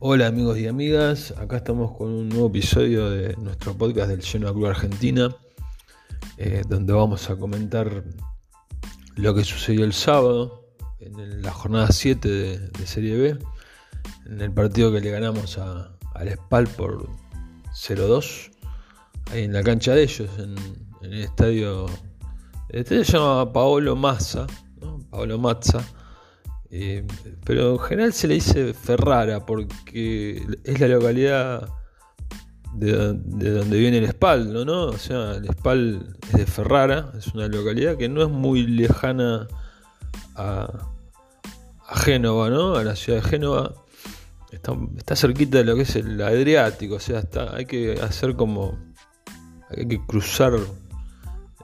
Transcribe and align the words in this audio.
Hola 0.00 0.28
amigos 0.28 0.56
y 0.58 0.68
amigas, 0.68 1.34
acá 1.38 1.56
estamos 1.56 1.96
con 1.96 2.06
un 2.12 2.28
nuevo 2.28 2.46
episodio 2.46 3.10
de 3.10 3.34
nuestro 3.38 3.76
podcast 3.76 4.08
del 4.08 4.20
Lleno 4.20 4.54
Club 4.54 4.66
Argentina, 4.66 5.34
eh, 6.36 6.62
donde 6.68 6.92
vamos 6.92 7.28
a 7.28 7.34
comentar 7.34 8.04
lo 9.16 9.34
que 9.34 9.42
sucedió 9.42 9.84
el 9.84 9.92
sábado 9.92 10.68
en 11.00 11.42
la 11.42 11.50
jornada 11.50 11.90
7 11.90 12.28
de, 12.28 12.86
Serie 12.86 13.16
B, 13.16 13.38
en 14.26 14.40
el 14.40 14.52
partido 14.52 14.92
que 14.92 15.00
le 15.00 15.10
ganamos 15.10 15.58
a, 15.58 15.90
al 16.14 16.30
Spal 16.30 16.68
por 16.68 17.08
0-2, 17.72 18.52
ahí 19.32 19.42
en 19.42 19.52
la 19.52 19.64
cancha 19.64 19.96
de 19.96 20.04
ellos, 20.04 20.30
en, 20.38 20.54
el 21.02 21.22
estadio, 21.24 21.86
este 22.68 23.04
se 23.04 23.14
llama 23.14 23.52
Paolo 23.52 23.96
Mazza, 23.96 24.46
Paolo 25.10 25.38
Mazza 25.38 25.84
eh, 26.70 27.06
pero 27.44 27.72
en 27.72 27.78
general 27.78 28.12
se 28.12 28.28
le 28.28 28.34
dice 28.34 28.74
Ferrara 28.74 29.46
porque 29.46 30.46
es 30.64 30.80
la 30.80 30.88
localidad 30.88 31.68
de, 32.74 33.14
donde 33.52 33.78
viene 33.78 33.98
el 33.98 34.10
Spal, 34.10 34.52
¿no? 34.52 34.86
O 34.86 34.98
sea, 34.98 35.32
el 35.32 35.48
Spal 35.48 36.16
es 36.28 36.32
de 36.32 36.46
Ferrara, 36.46 37.12
es 37.16 37.28
una 37.28 37.48
localidad 37.48 37.96
que 37.96 38.08
no 38.08 38.22
es 38.22 38.28
muy 38.28 38.66
lejana 38.66 39.48
a, 40.36 40.94
Génova, 41.90 42.50
¿no? 42.50 42.74
A 42.74 42.84
la 42.84 42.94
ciudad 42.94 43.22
de 43.22 43.28
Génova. 43.28 43.74
Está, 44.50 45.16
cerquita 45.16 45.58
de 45.58 45.64
lo 45.64 45.74
que 45.74 45.82
es 45.82 45.96
el 45.96 46.20
Adriático, 46.20 46.96
o 46.96 47.00
sea, 47.00 47.22
hay 47.52 47.64
que 47.64 47.98
hacer 48.02 48.36
como. 48.36 48.78
Hay 49.70 49.86
que 49.86 50.04
cruzar 50.06 50.52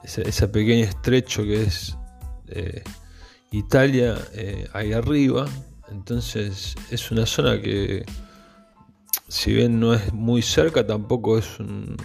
ese, 0.03 0.47
pequeño 0.47 0.83
estrecho 0.85 1.43
que 1.43 1.63
es. 1.63 1.95
Eh, 2.47 2.83
Italia 3.57 4.17
eh, 4.33 4.67
ahí 4.73 4.93
arriba. 4.93 5.45
Entonces 5.89 6.75
es 6.91 7.11
una 7.11 7.25
zona 7.25 7.61
que, 7.61 8.05
si 9.27 9.53
bien 9.53 9.79
no 9.79 9.93
es 9.93 10.13
muy 10.13 10.41
cerca, 10.41 10.85
tampoco 10.85 11.37
es, 11.37 11.59
un, 11.59 11.95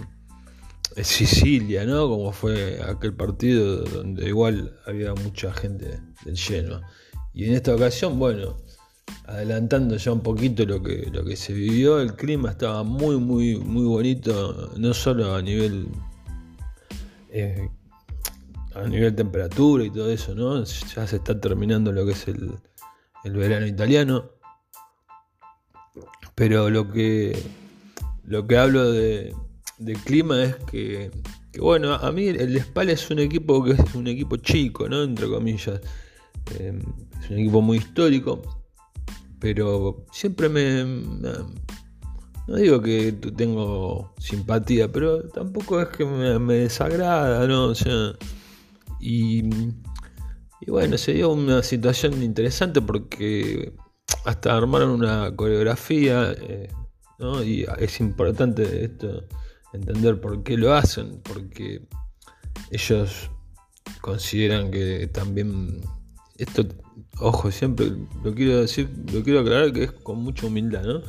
Sicilia, 1.03 1.85
¿no? 1.85 2.09
Como 2.09 2.33
fue 2.33 2.81
aquel 2.83 3.13
partido 3.13 3.77
donde 3.77 4.27
igual 4.27 4.77
había 4.85 5.13
mucha 5.13 5.53
gente 5.53 5.99
del 6.25 6.35
lleno. 6.35 6.81
Y 7.33 7.45
en 7.45 7.53
esta 7.53 7.73
ocasión, 7.73 8.19
bueno, 8.19 8.57
adelantando 9.25 9.95
ya 9.95 10.11
un 10.11 10.19
poquito 10.19 10.65
lo 10.65 10.83
que, 10.83 11.09
lo 11.11 11.23
que 11.23 11.37
se 11.37 11.53
vivió, 11.53 12.01
el 12.01 12.13
clima 12.15 12.51
estaba 12.51 12.83
muy, 12.83 13.17
muy, 13.17 13.55
muy 13.57 13.85
bonito, 13.85 14.73
no 14.77 14.93
solo 14.93 15.33
a 15.33 15.41
nivel 15.41 15.87
eh, 17.29 17.69
a 18.75 18.87
nivel 18.87 19.15
temperatura 19.15 19.83
y 19.83 19.89
todo 19.89 20.09
eso, 20.11 20.33
¿no? 20.35 20.63
Ya 20.63 21.07
se 21.07 21.17
está 21.17 21.39
terminando 21.39 21.91
lo 21.91 22.05
que 22.05 22.13
es 22.13 22.27
el, 22.27 22.57
verano 23.23 23.65
italiano. 23.65 24.31
Pero 26.35 26.69
lo 26.69 26.91
que, 26.91 27.37
lo 28.25 28.47
que 28.47 28.57
hablo 28.57 28.91
de, 28.91 29.35
clima 30.05 30.43
es 30.43 30.55
que, 30.71 31.11
bueno, 31.59 31.93
a 31.93 32.11
mí 32.11 32.27
el 32.27 32.59
Spal 32.61 32.89
es 32.89 33.09
un 33.09 33.19
equipo 33.19 33.63
que 33.63 33.71
es 33.71 33.95
un 33.95 34.07
equipo 34.07 34.37
chico, 34.37 34.87
¿no? 34.87 35.03
Entre 35.03 35.27
comillas. 35.27 35.81
Eh, 36.57 36.81
es 37.21 37.29
un 37.29 37.37
equipo 37.39 37.61
muy 37.61 37.77
histórico. 37.77 38.41
Pero 39.39 40.05
siempre 40.11 40.49
me, 40.49 40.83
no 42.47 42.55
digo 42.55 42.81
que 42.81 43.11
tengo 43.35 44.13
simpatía, 44.19 44.91
pero 44.91 45.23
tampoco 45.29 45.81
es 45.81 45.87
que 45.89 46.05
me, 46.05 46.37
me 46.37 46.53
desagrada, 46.55 47.47
¿no? 47.47 47.65
O 47.65 47.75
sea, 47.75 48.13
y, 49.01 49.49
bueno, 50.67 50.97
se 50.97 51.13
dio 51.13 51.31
una 51.31 51.63
situación 51.63 52.21
interesante 52.21 52.81
porque 52.81 53.73
hasta 54.25 54.55
armaron 54.55 54.91
una 54.91 55.35
coreografía, 55.35 56.33
eh, 56.39 56.69
¿no? 57.17 57.43
y 57.43 57.65
es 57.79 57.99
importante 57.99 58.85
esto 58.85 59.23
entender 59.73 60.21
por 60.21 60.43
qué 60.43 60.57
lo 60.57 60.73
hacen, 60.73 61.19
porque 61.23 61.81
ellos 62.69 63.31
consideran 64.01 64.69
que 64.69 65.07
también 65.07 65.81
esto, 66.37 66.65
ojo, 67.19 67.51
siempre 67.51 67.91
lo 68.23 68.35
quiero 68.35 68.61
decir, 68.61 68.89
lo 69.11 69.23
quiero 69.23 69.39
aclarar 69.39 69.73
que 69.73 69.85
es 69.85 69.91
con 69.91 70.21
mucha 70.21 70.45
humildad, 70.45 70.83
¿no? 70.83 71.01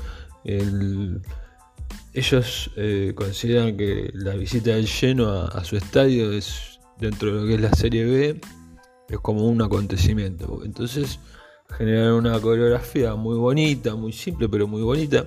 ellos 2.15 2.71
eh, 2.77 3.13
consideran 3.15 3.77
que 3.77 4.11
la 4.15 4.35
visita 4.35 4.71
del 4.73 4.87
lleno 4.87 5.31
a 5.31 5.65
su 5.65 5.77
estadio 5.77 6.33
es 6.33 6.72
dentro 6.99 7.35
de 7.35 7.41
lo 7.41 7.47
que 7.47 7.55
es 7.55 7.61
la 7.61 7.73
serie 7.73 8.05
B 8.05 8.41
es 9.09 9.19
como 9.21 9.47
un 9.47 9.61
acontecimiento. 9.63 10.63
Entonces 10.65 11.19
generaron 11.77 12.27
una 12.27 12.41
coreografía 12.41 13.15
muy 13.15 13.37
bonita, 13.37 13.95
muy 13.95 14.13
simple, 14.13 14.49
pero 14.49 14.67
muy 14.67 14.83
bonita. 14.83 15.27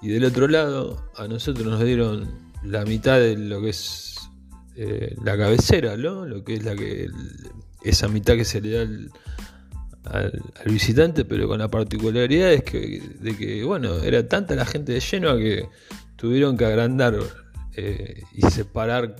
Y 0.00 0.08
del 0.08 0.24
otro 0.24 0.48
lado, 0.48 1.10
a 1.16 1.28
nosotros 1.28 1.66
nos 1.66 1.82
dieron 1.84 2.28
la 2.64 2.84
mitad 2.84 3.18
de 3.18 3.36
lo 3.36 3.60
que 3.60 3.70
es 3.70 4.16
eh, 4.76 5.14
la 5.22 5.36
cabecera, 5.36 5.96
¿no? 5.96 6.26
Lo 6.26 6.44
que 6.44 6.54
es 6.54 6.64
la 6.64 6.74
que 6.74 7.08
esa 7.82 8.08
mitad 8.08 8.34
que 8.34 8.44
se 8.44 8.60
le 8.60 8.70
da 8.70 8.82
al, 10.04 10.42
visitante, 10.66 11.24
pero 11.24 11.46
con 11.46 11.58
la 11.58 11.68
particularidad 11.68 12.52
es 12.52 12.64
que, 12.64 13.02
de 13.20 13.36
que, 13.36 13.64
bueno, 13.64 13.98
era 13.98 14.26
tanta 14.26 14.54
la 14.54 14.64
gente 14.64 14.92
de 14.92 15.00
lleno 15.00 15.36
que 15.36 15.68
tuvieron 16.16 16.56
que 16.56 16.64
agrandar 16.64 17.18
eh, 17.76 18.22
y 18.32 18.42
separar 18.50 19.16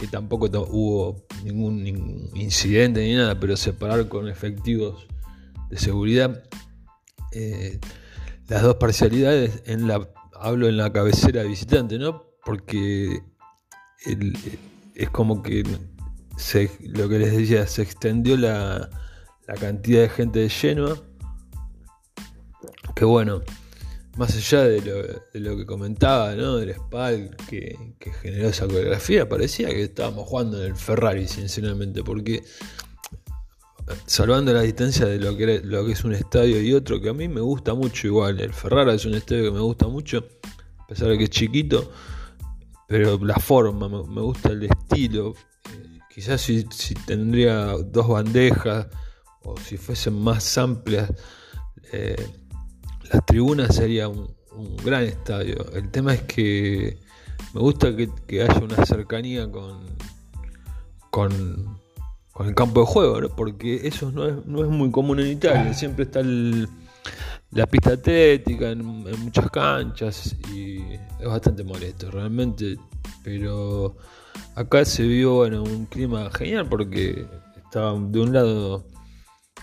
que 0.00 0.06
tampoco 0.06 0.46
hubo 0.70 1.26
ningún, 1.44 1.86
incidente 2.34 3.02
ni 3.02 3.14
nada, 3.14 3.38
pero 3.38 3.56
separar 3.56 4.08
con 4.08 4.28
efectivos 4.28 5.06
de 5.68 5.78
seguridad 5.78 6.42
eh, 7.32 7.78
las 8.48 8.62
dos 8.62 8.76
parcialidades 8.76 9.62
en 9.66 9.86
la 9.86 10.08
hablo 10.40 10.68
en 10.68 10.78
la 10.78 10.90
cabecera 10.90 11.42
de 11.42 11.48
visitante, 11.48 11.98
¿no? 11.98 12.24
Porque 12.44 13.22
es 14.94 15.10
como 15.10 15.42
que 15.42 15.62
lo 16.80 17.08
que 17.08 17.18
les 17.18 17.36
decía, 17.36 17.66
se 17.66 17.82
extendió 17.82 18.38
la, 18.38 18.88
la 19.46 19.54
cantidad 19.54 20.00
de 20.00 20.08
gente 20.08 20.38
de 20.38 20.48
Genoa. 20.48 20.96
Que 22.96 23.04
bueno, 23.04 23.42
más 24.16 24.36
allá 24.36 24.64
de 24.64 25.20
lo, 25.34 25.56
que 25.56 25.66
comentaba, 25.66 26.34
¿no? 26.34 26.56
Del 26.56 26.74
SPAL 26.74 27.36
que, 27.48 27.76
generó 28.22 28.48
esa 28.48 28.66
coreografía, 28.66 29.28
parecía 29.28 29.68
que 29.68 29.84
estábamos 29.84 30.28
jugando 30.28 30.60
en 30.60 30.70
el 30.70 30.76
Ferrari, 30.76 31.28
sinceramente, 31.28 32.02
porque 32.02 32.42
salvando 34.06 34.52
la 34.52 34.62
distancia 34.62 35.06
de 35.06 35.18
lo 35.18 35.36
que, 35.36 35.60
lo 35.64 35.84
que 35.84 35.92
es 35.92 36.04
un 36.04 36.14
estadio 36.14 36.60
y 36.60 36.72
otro, 36.74 37.00
que 37.00 37.08
a 37.08 37.14
mí 37.14 37.28
me 37.28 37.40
gusta 37.40 37.74
mucho 37.74 38.06
igual, 38.06 38.40
el 38.40 38.52
Ferrari 38.52 38.92
es 38.92 39.04
un 39.04 39.14
estadio 39.14 39.44
que 39.44 39.50
me 39.50 39.60
gusta 39.60 39.86
mucho, 39.88 40.24
a 40.78 40.86
pesar 40.86 41.08
de 41.08 41.18
que 41.18 41.24
es 41.24 41.30
chiquito, 41.30 41.90
pero 42.86 43.18
la 43.24 43.36
forma, 43.36 43.88
me, 43.88 44.20
gusta 44.20 44.50
el 44.50 44.64
estilo, 44.64 45.34
eh, 45.72 45.98
quizás 46.12 46.40
si, 46.40 46.64
tendría 47.06 47.76
dos 47.84 48.08
bandejas 48.08 48.88
o 49.44 49.56
si 49.56 49.76
fuesen 49.76 50.20
más 50.20 50.58
amplias, 50.58 51.12
eh, 51.92 52.26
las 53.12 53.26
tribunas 53.26 53.74
sería 53.74 54.08
un, 54.08 54.28
gran 54.84 55.04
estadio. 55.04 55.66
El 55.72 55.90
tema 55.90 56.14
es 56.14 56.22
que 56.22 56.98
me 57.54 57.60
gusta 57.60 57.94
que, 57.96 58.42
haya 58.42 58.60
una 58.60 58.84
cercanía 58.84 59.50
con, 59.50 59.86
con, 61.10 61.78
el 62.40 62.54
campo 62.54 62.80
de 62.80 62.86
juego, 62.86 63.28
porque 63.36 63.86
eso 63.86 64.10
no 64.10 64.26
es, 64.26 64.44
muy 64.46 64.90
común 64.90 65.20
en 65.20 65.28
Italia. 65.28 65.72
Siempre 65.72 66.04
está 66.04 66.20
la 67.52 67.66
pista 67.66 67.92
atlética 67.92 68.70
en, 68.70 68.84
muchas 68.84 69.50
canchas 69.50 70.36
y 70.52 70.80
es 71.20 71.26
bastante 71.26 71.64
molesto 71.64 72.10
realmente. 72.10 72.76
Pero 73.24 73.96
acá 74.54 74.84
se 74.84 75.04
vio 75.04 75.40
un 75.40 75.86
clima 75.86 76.30
genial 76.30 76.68
porque 76.68 77.26
estaba 77.64 77.98
de 77.98 78.20
un 78.20 78.32
lado 78.32 78.84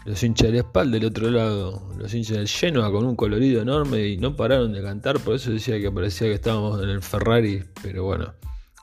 los 0.07 0.23
hinchas 0.23 0.51
la 0.51 0.59
espalda, 0.59 0.97
del 0.97 1.05
otro 1.05 1.29
lado 1.29 1.89
los 1.97 2.13
hinchas 2.13 2.37
del 2.37 2.47
Genoa 2.47 2.89
con 2.91 3.05
un 3.05 3.17
colorido 3.17 3.61
enorme 3.61 4.07
y 4.07 4.17
no 4.17 4.37
pararon 4.37 4.71
de 4.71 4.81
cantar, 4.81 5.19
por 5.19 5.35
eso 5.35 5.51
decía 5.51 5.79
que 5.81 5.91
parecía 5.91 6.27
que 6.27 6.35
estábamos 6.35 6.81
en 6.81 6.89
el 6.89 7.01
Ferrari, 7.01 7.65
pero 7.83 8.05
bueno, 8.05 8.33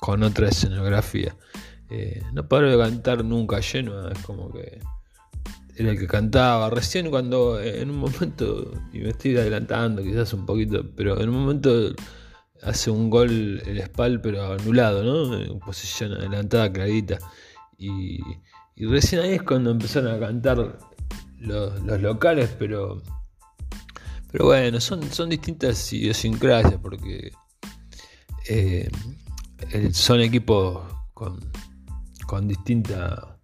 con 0.00 0.22
otra 0.22 0.48
escenografía. 0.48 1.34
Eh, 1.88 2.22
no 2.34 2.46
paró 2.46 2.70
de 2.70 2.76
cantar 2.76 3.24
nunca 3.24 3.62
Genoa, 3.62 4.12
es 4.12 4.18
como 4.18 4.52
que 4.52 4.80
era 5.76 5.92
el 5.92 5.98
que 5.98 6.06
cantaba. 6.06 6.68
Recién 6.68 7.08
cuando 7.08 7.58
eh, 7.58 7.80
en 7.80 7.90
un 7.90 7.96
momento, 7.96 8.72
y 8.92 8.98
me 8.98 9.08
estoy 9.08 9.34
adelantando 9.38 10.02
quizás 10.02 10.34
un 10.34 10.44
poquito, 10.44 10.84
pero 10.94 11.18
en 11.20 11.30
un 11.30 11.36
momento 11.36 11.94
hace 12.62 12.90
un 12.90 13.08
gol 13.08 13.62
el 13.64 13.82
Spal, 13.82 14.20
pero 14.20 14.52
anulado, 14.52 15.02
¿no? 15.02 15.38
En 15.38 15.58
posición 15.58 16.12
adelantada, 16.12 16.70
clarita. 16.70 17.18
Y, 17.78 18.20
y 18.76 18.84
recién 18.84 19.22
ahí 19.22 19.32
es 19.32 19.42
cuando 19.42 19.70
empezaron 19.70 20.14
a 20.14 20.18
cantar 20.18 20.78
los, 21.44 21.80
locales, 22.00 22.54
pero 22.58 23.02
pero 24.30 24.46
bueno, 24.46 24.80
son, 24.80 25.02
son 25.12 25.30
distintas 25.30 25.92
idiosincrasias 25.92 26.80
porque 26.80 27.30
eh, 28.48 28.90
son 29.92 30.20
equipos 30.20 30.82
con, 31.14 31.38
con 32.26 32.48
distinta 32.48 33.34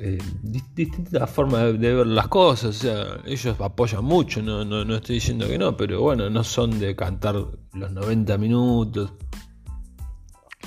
eh, 0.00 0.18
distintas 0.42 1.28
formas 1.28 1.78
de, 1.78 1.94
ver 1.94 2.06
las 2.06 2.28
cosas. 2.28 2.70
O 2.70 2.72
sea, 2.72 3.20
ellos 3.24 3.56
apoyan 3.60 4.04
mucho, 4.04 4.40
no, 4.40 4.64
no, 4.64 4.84
no, 4.84 4.94
estoy 4.94 5.16
diciendo 5.16 5.48
que 5.48 5.58
no, 5.58 5.76
pero 5.76 6.00
bueno, 6.00 6.30
no 6.30 6.44
son 6.44 6.78
de 6.78 6.94
cantar 6.94 7.34
los 7.34 7.92
90 7.92 8.38
minutos 8.38 9.12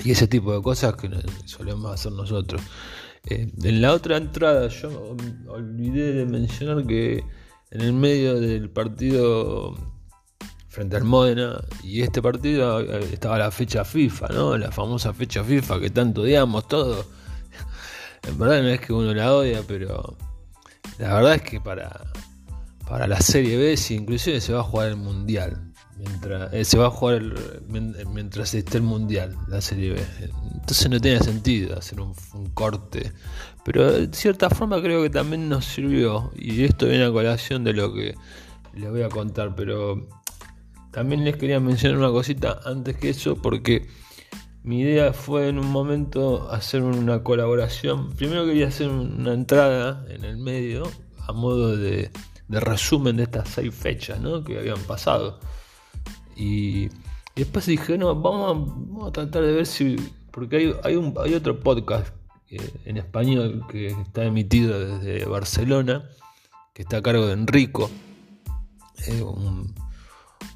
y 0.04 0.10
ese 0.10 0.28
tipo 0.28 0.52
de 0.52 0.60
cosas 0.60 0.96
que 0.96 1.08
solemos 1.46 1.92
hacer 1.92 2.12
nosotros. 2.12 2.60
Eh, 3.24 3.52
en 3.62 3.82
la 3.82 3.92
otra 3.92 4.16
entrada, 4.16 4.68
yo 4.68 5.16
olvidé 5.48 6.12
de 6.12 6.26
mencionar 6.26 6.86
que 6.86 7.24
en 7.70 7.80
el 7.80 7.92
medio 7.92 8.40
del 8.40 8.68
partido 8.70 9.76
frente 10.68 10.96
al 10.96 11.04
Modena 11.04 11.60
y 11.82 12.02
este 12.02 12.22
partido 12.22 12.80
eh, 12.80 13.08
estaba 13.12 13.38
la 13.38 13.50
fecha 13.50 13.84
FIFA, 13.84 14.28
¿no? 14.28 14.58
La 14.58 14.72
famosa 14.72 15.12
fecha 15.12 15.44
FIFA 15.44 15.80
que 15.80 15.90
tanto 15.90 16.22
odiamos 16.22 16.66
todos 16.66 17.06
en 18.22 18.38
verdad 18.38 18.62
no 18.62 18.68
es 18.68 18.80
que 18.80 18.92
uno 18.92 19.12
la 19.14 19.34
odia, 19.34 19.62
pero 19.66 20.16
la 20.98 21.14
verdad 21.14 21.34
es 21.36 21.42
que 21.42 21.60
para, 21.60 22.10
para 22.88 23.06
la 23.06 23.20
Serie 23.20 23.56
B, 23.56 23.76
si 23.76 23.94
inclusive 23.94 24.40
se 24.40 24.52
va 24.52 24.60
a 24.60 24.64
jugar 24.64 24.88
el 24.88 24.96
Mundial, 24.96 25.71
mientras 26.04 26.52
eh, 26.52 26.64
se 26.64 26.78
va 26.78 26.86
a 26.86 26.90
jugar 26.90 27.22
mientras 27.68 28.54
esté 28.54 28.78
el 28.78 28.82
Mundial, 28.82 29.36
la 29.48 29.60
Serie 29.60 29.92
B. 29.92 30.04
Entonces 30.54 30.90
no 30.90 31.00
tiene 31.00 31.20
sentido 31.20 31.78
hacer 31.78 32.00
un, 32.00 32.14
corte. 32.54 33.12
Pero 33.64 33.92
de 33.92 34.14
cierta 34.14 34.50
forma 34.50 34.82
creo 34.82 35.02
que 35.02 35.10
también 35.10 35.48
nos 35.48 35.64
sirvió. 35.64 36.32
Y 36.34 36.64
esto 36.64 36.86
viene 36.86 37.04
a 37.04 37.12
colación 37.12 37.64
de 37.64 37.72
lo 37.72 37.94
que 37.94 38.14
les 38.74 38.90
voy 38.90 39.02
a 39.02 39.08
contar. 39.08 39.54
Pero 39.54 40.08
también 40.90 41.24
les 41.24 41.36
quería 41.36 41.60
mencionar 41.60 41.98
una 41.98 42.10
cosita 42.10 42.60
antes 42.64 42.96
que 42.96 43.10
eso, 43.10 43.36
porque 43.36 43.88
mi 44.64 44.80
idea 44.80 45.12
fue 45.12 45.48
en 45.48 45.58
un 45.58 45.70
momento 45.70 46.50
hacer 46.50 46.82
una 46.82 47.22
colaboración. 47.22 48.12
Primero 48.12 48.44
quería 48.44 48.68
hacer 48.68 48.88
una 48.88 49.32
entrada 49.32 50.04
en 50.08 50.24
el 50.24 50.36
medio 50.36 50.84
a 51.26 51.32
modo 51.32 51.76
de, 51.76 52.10
resumen 52.48 53.16
de 53.16 53.22
estas 53.24 53.48
seis 53.48 53.74
fechas 53.74 54.20
que 54.44 54.58
habían 54.58 54.80
pasado. 54.80 55.40
Y, 56.36 56.88
después 57.36 57.66
dije, 57.66 57.98
no, 57.98 58.14
vamos 58.14 59.08
a, 59.08 59.12
tratar 59.12 59.42
de 59.42 59.52
ver 59.52 59.66
si... 59.66 59.96
Porque 60.30 60.56
hay, 60.56 60.74
hay, 60.82 60.96
un, 60.96 61.14
hay 61.22 61.34
otro 61.34 61.60
podcast 61.60 62.14
eh, 62.48 62.70
en 62.84 62.96
español 62.96 63.64
que 63.70 63.88
está 63.88 64.24
emitido 64.24 64.78
desde 64.78 65.26
Barcelona, 65.26 66.08
que 66.72 66.82
está 66.82 66.98
a 66.98 67.02
cargo 67.02 67.26
de 67.26 67.34
Enrico, 67.34 67.90
un, 69.20 69.74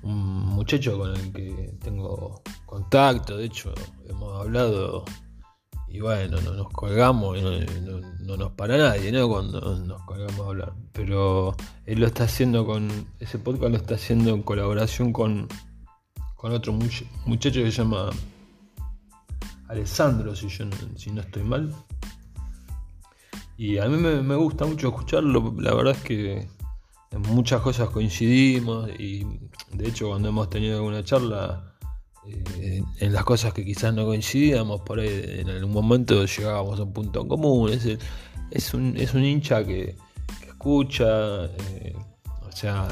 un 0.03 0.47
muchacho 0.47 0.99
con 0.99 1.15
el 1.15 1.33
que 1.33 1.75
tengo 1.83 2.43
contacto, 2.65 3.37
de 3.37 3.47
hecho 3.47 3.75
hemos 4.09 4.41
hablado 4.41 5.05
y 5.97 6.01
bueno, 6.01 6.39
no 6.43 6.53
nos 6.53 6.69
colgamos 6.69 7.39
y 7.39 7.41
no, 7.41 8.37
nos 8.37 8.53
para 8.53 8.77
nadie, 8.77 9.11
¿no? 9.11 9.27
Cuando 9.29 9.79
nos 9.79 10.03
colgamos 10.03 10.41
a 10.41 10.49
hablar. 10.51 10.75
Pero 10.93 11.57
él 11.87 12.01
lo 12.01 12.07
está 12.07 12.25
haciendo 12.25 12.67
con, 12.67 12.91
ese 13.19 13.39
podcast 13.39 13.71
lo 13.71 13.79
está 13.79 13.95
haciendo 13.95 14.35
en 14.35 14.43
colaboración 14.43 15.11
con, 15.11 15.49
con 16.35 16.53
otro 16.53 16.75
muchacho 16.75 17.63
que 17.63 17.71
se 17.71 17.79
llama 17.79 18.11
Alessandro, 19.69 20.37
si 20.37 20.49
yo 20.49 20.67
si 20.97 21.11
no 21.13 21.23
estoy 21.23 21.45
mal. 21.45 21.75
Y 23.57 23.79
a 23.79 23.87
mí 23.89 23.97
me 23.97 24.37
gusta 24.37 24.67
mucho 24.67 24.89
escucharlo, 24.89 25.55
la 25.59 25.73
verdad 25.73 25.97
es 25.97 26.03
que 26.03 26.47
en 27.11 27.23
muchas 27.23 27.63
cosas 27.63 27.89
coincidimos 27.89 28.91
y 28.99 29.25
de 29.73 29.89
hecho 29.89 30.09
cuando 30.09 30.29
hemos 30.29 30.51
tenido 30.51 30.77
alguna 30.77 31.03
charla 31.03 31.76
en 32.99 33.13
las 33.13 33.25
cosas 33.25 33.53
que 33.53 33.65
quizás 33.65 33.95
no 33.95 34.05
coincidíamos, 34.05 34.81
por 34.83 35.01
ahí 35.01 35.39
en 35.39 35.49
algún 35.51 35.73
momento 35.73 36.25
llegábamos 36.25 36.81
a 36.81 36.85
un 36.85 36.93
punto 36.93 37.23
en 37.23 37.29
común. 37.29 37.71
Es, 37.71 37.87
es, 38.51 38.75
un, 38.75 38.97
es 38.97 39.15
un 39.15 39.25
hincha 39.25 39.65
que, 39.65 39.97
escucha, 40.47 41.45
eh, 41.45 41.95
o 42.43 42.53
sea, 42.53 42.89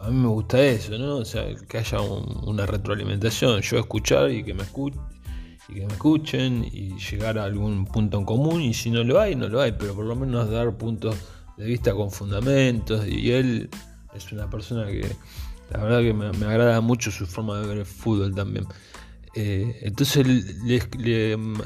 a 0.00 0.10
mí 0.10 0.16
me 0.16 0.28
gusta 0.28 0.60
eso, 0.60 0.98
¿no? 0.98 1.16
O 1.16 1.24
sea, 1.24 1.44
que 1.68 1.78
haya 1.78 2.00
una 2.00 2.66
retroalimentación, 2.66 3.60
yo 3.60 3.78
escuchar 3.78 4.30
y 4.30 4.42
que 4.42 4.54
me 4.54 4.62
escuchen 4.62 5.00
y 5.68 5.74
que 5.74 5.86
me 5.86 5.92
escuchen 5.92 6.64
y 6.64 6.98
llegar 6.98 7.38
a 7.38 7.44
algún 7.44 7.86
punto 7.86 8.18
en 8.18 8.24
común 8.24 8.62
y 8.62 8.74
si 8.74 8.90
no 8.90 9.04
lo 9.04 9.20
hay, 9.20 9.34
no 9.34 9.48
lo 9.48 9.60
hay, 9.60 9.72
pero 9.72 9.94
por 9.94 10.04
lo 10.04 10.14
menos 10.14 10.50
dar 10.50 10.76
puntos 10.76 11.16
de 11.56 11.64
vista 11.64 11.94
con 11.94 12.10
fundamentos 12.10 13.06
y 13.06 13.30
él 13.30 13.70
es 14.14 14.32
una 14.32 14.50
persona 14.50 14.86
que 14.86 15.06
la 15.70 15.82
verdad 15.82 16.00
que 16.00 16.12
me, 16.12 16.46
agrada 16.46 16.80
mucho 16.80 17.10
su 17.10 17.26
forma 17.26 17.60
de 17.60 17.66
ver 17.66 17.78
el 17.78 17.86
fútbol 17.86 18.34
también. 18.34 18.66
Eh, 19.36 19.80
entonces 19.82 20.24
le, 20.64 20.76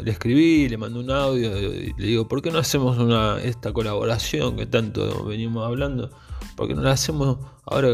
escribí, 0.06 0.68
le 0.68 0.78
mandé 0.78 1.00
un 1.00 1.10
audio 1.10 1.58
y 1.58 1.92
le 1.98 2.06
digo, 2.06 2.26
¿por 2.26 2.40
qué 2.40 2.50
no 2.50 2.58
hacemos 2.58 2.96
una, 2.98 3.38
esta 3.42 3.72
colaboración 3.72 4.56
que 4.56 4.66
tanto 4.66 5.24
venimos 5.24 5.66
hablando? 5.66 6.10
¿Por 6.56 6.68
qué 6.68 6.74
no 6.74 6.82
la 6.82 6.92
hacemos 6.92 7.38
ahora 7.66 7.90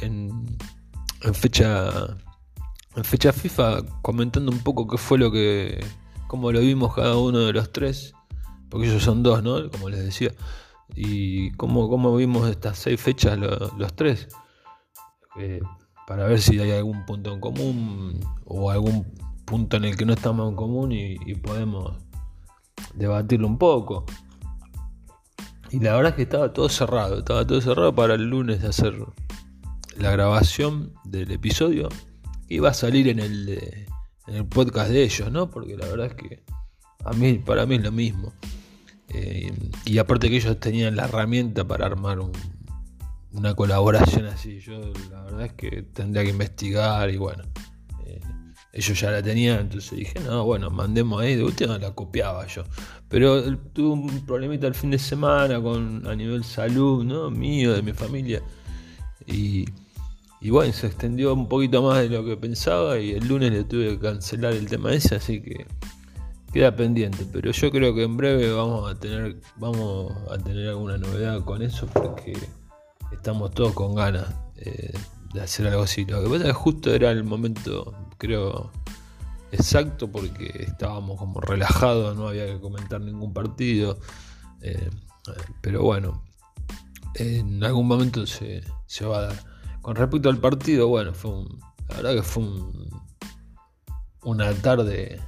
en, 0.00 0.56
fecha 1.32 2.16
en 2.94 3.04
fecha 3.04 3.32
FIFA 3.32 3.82
comentando 4.02 4.52
un 4.52 4.60
poco 4.60 4.86
qué 4.86 4.96
fue 4.96 5.18
lo 5.18 5.32
que, 5.32 5.84
cómo 6.28 6.52
lo 6.52 6.60
vimos 6.60 6.94
cada 6.94 7.16
uno 7.16 7.40
de 7.40 7.52
los 7.52 7.72
tres? 7.72 8.14
Porque 8.70 8.86
ellos 8.86 9.02
son 9.02 9.22
dos, 9.22 9.42
¿no? 9.42 9.70
Como 9.70 9.88
les 9.88 10.04
decía. 10.04 10.32
Y 10.94 11.50
cómo, 11.52 11.88
cómo 11.88 12.14
vimos 12.16 12.48
estas 12.48 12.78
seis 12.78 13.00
fechas 13.00 13.38
los 13.38 13.96
tres. 13.96 14.28
Eh, 15.38 15.60
para 16.06 16.26
ver 16.26 16.40
si 16.40 16.58
hay 16.60 16.70
algún 16.70 17.04
punto 17.04 17.32
en 17.32 17.40
común 17.40 18.20
o 18.44 18.70
algún 18.70 19.04
punto 19.44 19.76
en 19.76 19.84
el 19.84 19.96
que 19.96 20.04
no 20.04 20.12
estamos 20.12 20.48
en 20.48 20.56
común 20.56 20.92
y, 20.92 21.34
podemos 21.36 21.94
debatirlo 22.94 23.46
un 23.46 23.58
poco. 23.58 24.04
Y 25.70 25.80
la 25.80 25.94
verdad 25.94 26.10
es 26.10 26.16
que 26.16 26.22
estaba 26.22 26.52
todo 26.52 26.68
cerrado, 26.68 27.18
estaba 27.18 27.46
todo 27.46 27.60
cerrado 27.60 27.94
para 27.94 28.14
el 28.14 28.24
lunes 28.24 28.62
de 28.62 28.68
hacer 28.68 28.94
la 29.96 30.10
grabación 30.10 30.92
del 31.04 31.30
episodio. 31.32 31.88
Iba 32.48 32.70
a 32.70 32.74
salir 32.74 33.08
en 33.08 33.18
el, 33.18 33.48
en 34.28 34.34
el 34.34 34.46
podcast 34.46 34.90
de 34.90 35.02
ellos, 35.02 35.32
¿no? 35.32 35.50
Porque 35.50 35.76
la 35.76 35.86
verdad 35.86 36.06
es 36.06 36.14
que 36.14 36.44
a 37.04 37.12
mí, 37.12 37.34
para 37.34 37.66
mí 37.66 37.76
es 37.76 37.82
lo 37.82 37.92
mismo. 37.92 38.32
Eh, 39.08 39.52
y 39.84 39.98
aparte 39.98 40.28
que 40.28 40.36
ellos 40.36 40.58
tenían 40.60 40.96
la 40.96 41.04
herramienta 41.04 41.66
para 41.66 41.86
armar 41.86 42.20
un, 42.20 42.32
una 43.36 43.54
colaboración 43.54 44.26
así. 44.26 44.60
Yo 44.60 44.80
la 45.10 45.22
verdad 45.24 45.46
es 45.46 45.52
que 45.52 45.82
tendría 45.82 46.24
que 46.24 46.30
investigar 46.30 47.10
y 47.10 47.16
bueno, 47.16 47.44
eh, 48.06 48.20
ellos 48.72 48.98
ya 48.98 49.10
la 49.10 49.22
tenían, 49.22 49.60
entonces 49.60 49.98
dije, 49.98 50.20
no, 50.20 50.44
bueno, 50.44 50.70
mandemos 50.70 51.20
ahí, 51.20 51.36
de 51.36 51.44
última 51.44 51.78
la 51.78 51.92
copiaba 51.94 52.46
yo. 52.46 52.64
Pero 53.08 53.56
tuve 53.58 53.88
un 53.88 54.26
problemita 54.26 54.66
el 54.66 54.74
fin 54.74 54.90
de 54.90 54.98
semana 54.98 55.60
con 55.60 56.06
a 56.06 56.14
nivel 56.14 56.44
salud, 56.44 57.04
¿no? 57.04 57.30
Mío, 57.30 57.74
de 57.74 57.82
mi 57.82 57.92
familia. 57.92 58.42
Y, 59.26 59.66
y 60.40 60.50
bueno, 60.50 60.72
se 60.72 60.86
extendió 60.86 61.34
un 61.34 61.48
poquito 61.48 61.82
más 61.82 61.98
de 62.00 62.08
lo 62.08 62.24
que 62.24 62.36
pensaba 62.36 62.98
y 62.98 63.12
el 63.12 63.28
lunes 63.28 63.52
le 63.52 63.64
tuve 63.64 63.90
que 63.90 63.98
cancelar 63.98 64.54
el 64.54 64.66
tema 64.68 64.92
ese, 64.92 65.16
así 65.16 65.40
que 65.40 65.66
queda 66.52 66.74
pendiente. 66.74 67.26
Pero 67.32 67.50
yo 67.50 67.70
creo 67.70 67.94
que 67.94 68.04
en 68.04 68.16
breve 68.16 68.52
vamos 68.52 68.90
a 68.90 68.98
tener, 68.98 69.36
vamos 69.56 70.12
a 70.30 70.38
tener 70.38 70.68
alguna 70.68 70.96
novedad 70.96 71.44
con 71.44 71.62
eso 71.62 71.86
porque 71.86 72.34
estamos 73.12 73.52
todos 73.52 73.72
con 73.72 73.94
ganas 73.94 74.26
eh, 74.56 74.92
de 75.32 75.40
hacer 75.40 75.66
algo 75.66 75.82
así. 75.82 76.04
Lo 76.04 76.22
que 76.22 76.28
pasa 76.28 76.36
es 76.36 76.44
que 76.44 76.52
justo 76.52 76.94
era 76.94 77.10
el 77.10 77.24
momento, 77.24 77.94
creo, 78.18 78.70
exacto 79.52 80.08
porque 80.08 80.64
estábamos 80.66 81.18
como 81.18 81.40
relajados, 81.40 82.16
no 82.16 82.28
había 82.28 82.46
que 82.46 82.60
comentar 82.60 83.00
ningún 83.00 83.32
partido. 83.32 83.98
Eh, 84.60 84.90
pero 85.60 85.82
bueno, 85.82 86.22
en 87.14 87.62
algún 87.64 87.86
momento 87.86 88.26
se, 88.26 88.62
va 89.02 89.18
a 89.18 89.22
dar. 89.22 89.36
Con 89.82 89.96
respecto 89.96 90.28
al 90.28 90.38
partido, 90.38 90.88
bueno, 90.88 91.12
fue 91.14 91.30
un, 91.30 91.60
la 91.88 91.96
verdad 91.96 92.14
que 92.14 92.22
fue 92.22 92.44
una 94.24 94.52
tarde, 94.54 95.20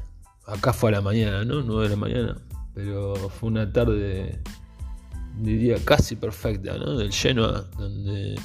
acá 0.47 0.73
fue 0.73 0.91
a 0.91 0.93
la 0.95 1.01
mañana, 1.01 1.45
¿no? 1.45 1.63
9 1.63 1.85
de 1.85 1.89
la 1.91 1.97
mañana, 1.97 2.37
pero 2.75 3.15
fue 3.29 3.49
una 3.49 3.73
tarde 3.73 4.43
diría 5.37 5.77
casi 5.85 6.17
perfecta, 6.17 6.77
¿no? 6.79 6.97
Del 6.97 7.13
Genoa, 7.13 7.63
donde 7.77 8.39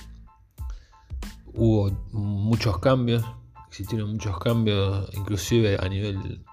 hubo 1.53 1.91
muchos 2.11 2.79
cambios, 2.79 3.23
existieron 3.67 4.11
muchos 4.11 4.37
cambios, 4.39 5.09
inclusive 5.13 5.77
a 5.79 5.87
nivel 5.87 6.43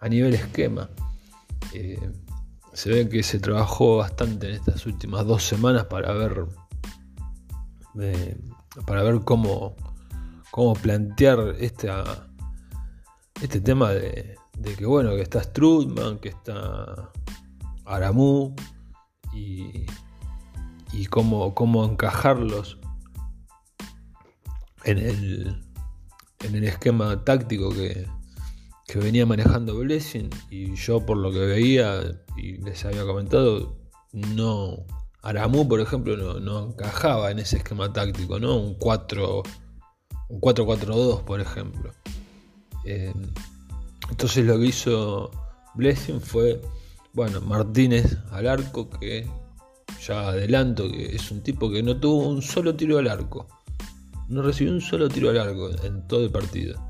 a 0.00 0.08
nivel 0.08 0.34
esquema. 0.34 0.88
Eh, 1.72 2.10
se 2.72 2.90
ve 2.90 3.08
que 3.08 3.22
se 3.22 3.38
trabajó 3.38 3.98
bastante 3.98 4.48
en 4.48 4.54
estas 4.54 4.86
últimas 4.86 5.26
dos 5.26 5.42
semanas 5.42 5.86
para 5.86 6.12
ver 6.12 6.46
eh, 8.00 8.38
para 8.86 9.02
ver 9.02 9.20
cómo, 9.24 9.74
cómo 10.50 10.74
plantear 10.74 11.56
este, 11.58 11.90
este 13.42 13.60
tema 13.60 13.90
de, 13.90 14.36
de 14.56 14.74
que 14.74 14.86
bueno 14.86 15.10
que 15.16 15.22
está 15.22 15.42
Strudman, 15.42 16.18
que 16.18 16.28
está 16.28 17.10
Aramu, 17.84 18.54
y, 19.32 19.86
cómo, 21.08 21.54
cómo 21.54 21.84
encajarlos 21.84 22.78
en 24.84 24.98
el, 24.98 25.62
en 26.40 26.54
el 26.54 26.64
esquema 26.64 27.24
táctico 27.24 27.70
que, 27.70 28.06
venía 28.96 29.24
manejando 29.24 29.76
Blessing 29.78 30.30
y 30.50 30.74
yo 30.74 31.06
por 31.06 31.16
lo 31.16 31.30
que 31.30 31.38
veía 31.38 32.00
y 32.36 32.56
les 32.56 32.84
había 32.84 33.04
comentado 33.04 33.78
no. 34.12 34.84
Aramú, 35.22 35.68
por 35.68 35.80
ejemplo, 35.80 36.40
no, 36.40 36.66
encajaba 36.66 37.30
en 37.30 37.38
ese 37.38 37.58
esquema 37.58 37.92
táctico, 37.92 38.40
¿no? 38.40 38.56
Un 38.56 38.74
4. 38.74 39.42
Un 40.28 40.40
4-4-2, 40.40 41.24
por 41.24 41.40
ejemplo. 41.40 41.92
Eh, 42.84 43.12
entonces 44.08 44.44
lo 44.46 44.58
que 44.58 44.66
hizo 44.66 45.30
Blessing 45.74 46.20
fue. 46.20 46.60
Bueno, 47.12 47.40
Martínez 47.40 48.18
al 48.30 48.46
arco, 48.46 48.88
que 48.88 49.28
ya 50.06 50.28
adelanto 50.28 50.88
que 50.88 51.16
es 51.16 51.30
un 51.30 51.42
tipo 51.42 51.70
que 51.70 51.82
no 51.82 51.96
tuvo 51.98 52.28
un 52.28 52.40
solo 52.40 52.76
tiro 52.76 52.98
al 52.98 53.08
arco. 53.08 53.48
No 54.28 54.42
recibió 54.42 54.72
un 54.72 54.80
solo 54.80 55.08
tiro 55.08 55.30
al 55.30 55.38
arco 55.38 55.70
en 55.82 56.06
todo 56.06 56.24
el 56.24 56.30
partido. 56.30 56.80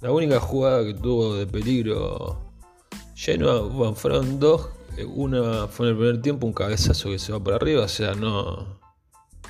La 0.00 0.10
única 0.10 0.40
jugada 0.40 0.84
que 0.84 0.94
tuvo 0.94 1.36
de 1.36 1.46
peligro 1.46 2.50
lleno, 3.14 3.94
fueron 3.94 4.40
dos. 4.40 4.68
Una 5.14 5.68
fue 5.68 5.86
en 5.86 5.92
el 5.92 5.98
primer 5.98 6.22
tiempo, 6.22 6.46
un 6.46 6.52
cabezazo 6.52 7.10
que 7.10 7.18
se 7.18 7.32
va 7.32 7.42
por 7.42 7.54
arriba, 7.54 7.84
o 7.84 7.88
sea, 7.88 8.14
no, 8.14 8.80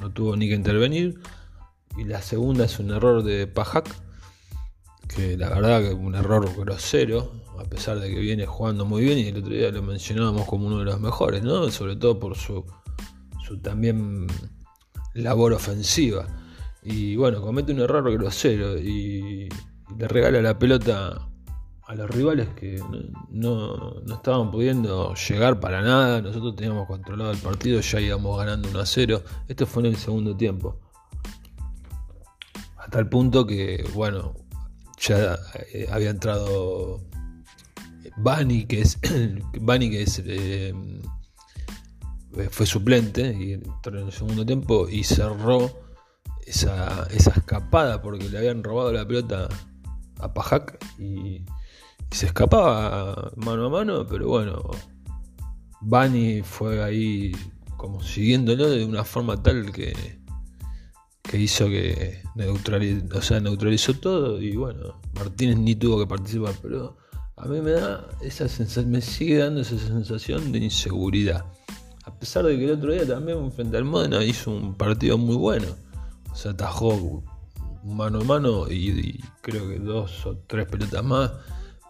no 0.00 0.10
tuvo 0.12 0.36
ni 0.36 0.48
que 0.48 0.54
intervenir. 0.54 1.18
Y 1.96 2.04
la 2.04 2.20
segunda 2.20 2.66
es 2.66 2.78
un 2.78 2.90
error 2.90 3.22
de 3.22 3.46
Pajak, 3.46 3.88
que 5.08 5.36
la 5.36 5.48
verdad 5.48 5.82
que 5.82 5.94
un 5.94 6.14
error 6.14 6.48
grosero, 6.56 7.32
a 7.60 7.64
pesar 7.64 8.00
de 8.00 8.08
que 8.08 8.18
viene 8.18 8.46
jugando 8.46 8.84
muy 8.84 9.02
bien 9.02 9.18
y 9.18 9.28
el 9.28 9.36
otro 9.36 9.52
día 9.52 9.70
lo 9.70 9.82
mencionábamos 9.82 10.46
como 10.46 10.66
uno 10.66 10.78
de 10.78 10.86
los 10.86 11.00
mejores, 11.00 11.42
¿no? 11.42 11.70
Sobre 11.70 11.96
todo 11.96 12.18
por 12.18 12.36
su, 12.36 12.64
su 13.46 13.58
también 13.58 14.26
labor 15.14 15.52
ofensiva. 15.52 16.26
Y 16.82 17.16
bueno, 17.16 17.42
comete 17.42 17.72
un 17.72 17.80
error 17.80 18.10
grosero 18.12 18.78
y 18.78 19.48
le 19.98 20.08
regala 20.08 20.40
la 20.40 20.58
pelota 20.58 21.28
a 21.86 21.94
los 21.94 22.08
rivales 22.08 22.48
que 22.50 22.80
no, 23.30 24.00
estaban 24.10 24.50
pudiendo 24.50 25.14
llegar 25.14 25.60
para 25.60 25.82
nada. 25.82 26.22
Nosotros 26.22 26.56
teníamos 26.56 26.86
controlado 26.86 27.32
el 27.32 27.38
partido, 27.38 27.80
ya 27.80 28.00
íbamos 28.00 28.38
ganando 28.38 28.68
1 28.70 28.80
a 28.80 28.86
0. 28.86 29.22
Esto 29.48 29.66
fue 29.66 29.82
en 29.82 29.86
el 29.90 29.96
segundo 29.96 30.34
tiempo. 30.34 30.78
Hasta 32.76 32.98
el 32.98 33.08
punto 33.08 33.46
que, 33.46 33.84
bueno, 33.92 34.34
ya 34.98 35.36
eh, 35.72 35.88
había 35.90 36.10
entrado 36.10 37.09
Bani, 38.22 38.66
que 38.66 38.82
es, 38.82 38.98
Bani, 39.60 39.90
que 39.90 40.04
eh, 40.26 40.74
fue 42.50 42.66
suplente 42.66 43.34
y 43.38 43.54
entró 43.54 43.98
en 43.98 44.06
el 44.06 44.12
segundo 44.12 44.44
tiempo 44.44 44.88
y 44.88 45.04
cerró 45.04 45.70
esa, 46.46 47.06
esa 47.10 47.30
escapada 47.30 48.02
porque 48.02 48.28
le 48.28 48.38
habían 48.38 48.62
robado 48.62 48.92
la 48.92 49.06
pelota 49.06 49.48
a 50.18 50.32
Pajak 50.32 50.78
y, 50.98 51.44
se 52.10 52.26
escapaba 52.26 53.30
mano 53.36 53.66
a 53.66 53.70
mano, 53.70 54.04
pero 54.04 54.26
bueno, 54.26 54.68
Bani 55.80 56.42
fue 56.42 56.82
ahí 56.82 57.30
como 57.76 58.02
siguiéndolo 58.02 58.68
de 58.68 58.84
una 58.84 59.04
forma 59.04 59.40
tal 59.40 59.70
que, 59.70 59.94
que 61.22 61.38
hizo 61.38 61.66
que 61.66 62.20
neutralizó, 62.34 63.16
o 63.16 63.22
sea, 63.22 63.38
neutralizó 63.38 63.94
todo 63.94 64.42
y 64.42 64.56
bueno, 64.56 65.00
Martínez 65.14 65.58
ni 65.58 65.76
tuvo 65.76 66.00
que 66.00 66.08
participar, 66.08 66.54
pero 66.60 66.96
a 67.42 67.46
mí 67.46 67.60
me 67.62 67.70
da 67.70 68.06
esa 68.20 68.48
sensación, 68.48 68.90
me 68.90 69.00
sigue 69.00 69.38
dando 69.38 69.62
esa 69.62 69.78
sensación 69.78 70.52
de 70.52 70.58
inseguridad. 70.58 71.46
A 72.04 72.14
pesar 72.14 72.44
de 72.44 72.58
que 72.58 72.64
el 72.64 72.72
otro 72.72 72.92
día 72.92 73.06
también 73.06 73.50
frente 73.52 73.78
al 73.78 73.84
Modena 73.84 74.22
hizo 74.22 74.50
un 74.50 74.74
partido 74.74 75.16
muy 75.16 75.36
bueno. 75.36 75.68
O 76.30 76.36
sea, 76.36 76.50
atajó 76.50 77.22
mano 77.82 78.20
a 78.20 78.24
mano 78.24 78.70
y, 78.70 79.18
creo 79.40 79.68
que 79.68 79.78
dos 79.78 80.26
o 80.26 80.36
tres 80.46 80.66
pelotas 80.66 81.02
más. 81.02 81.30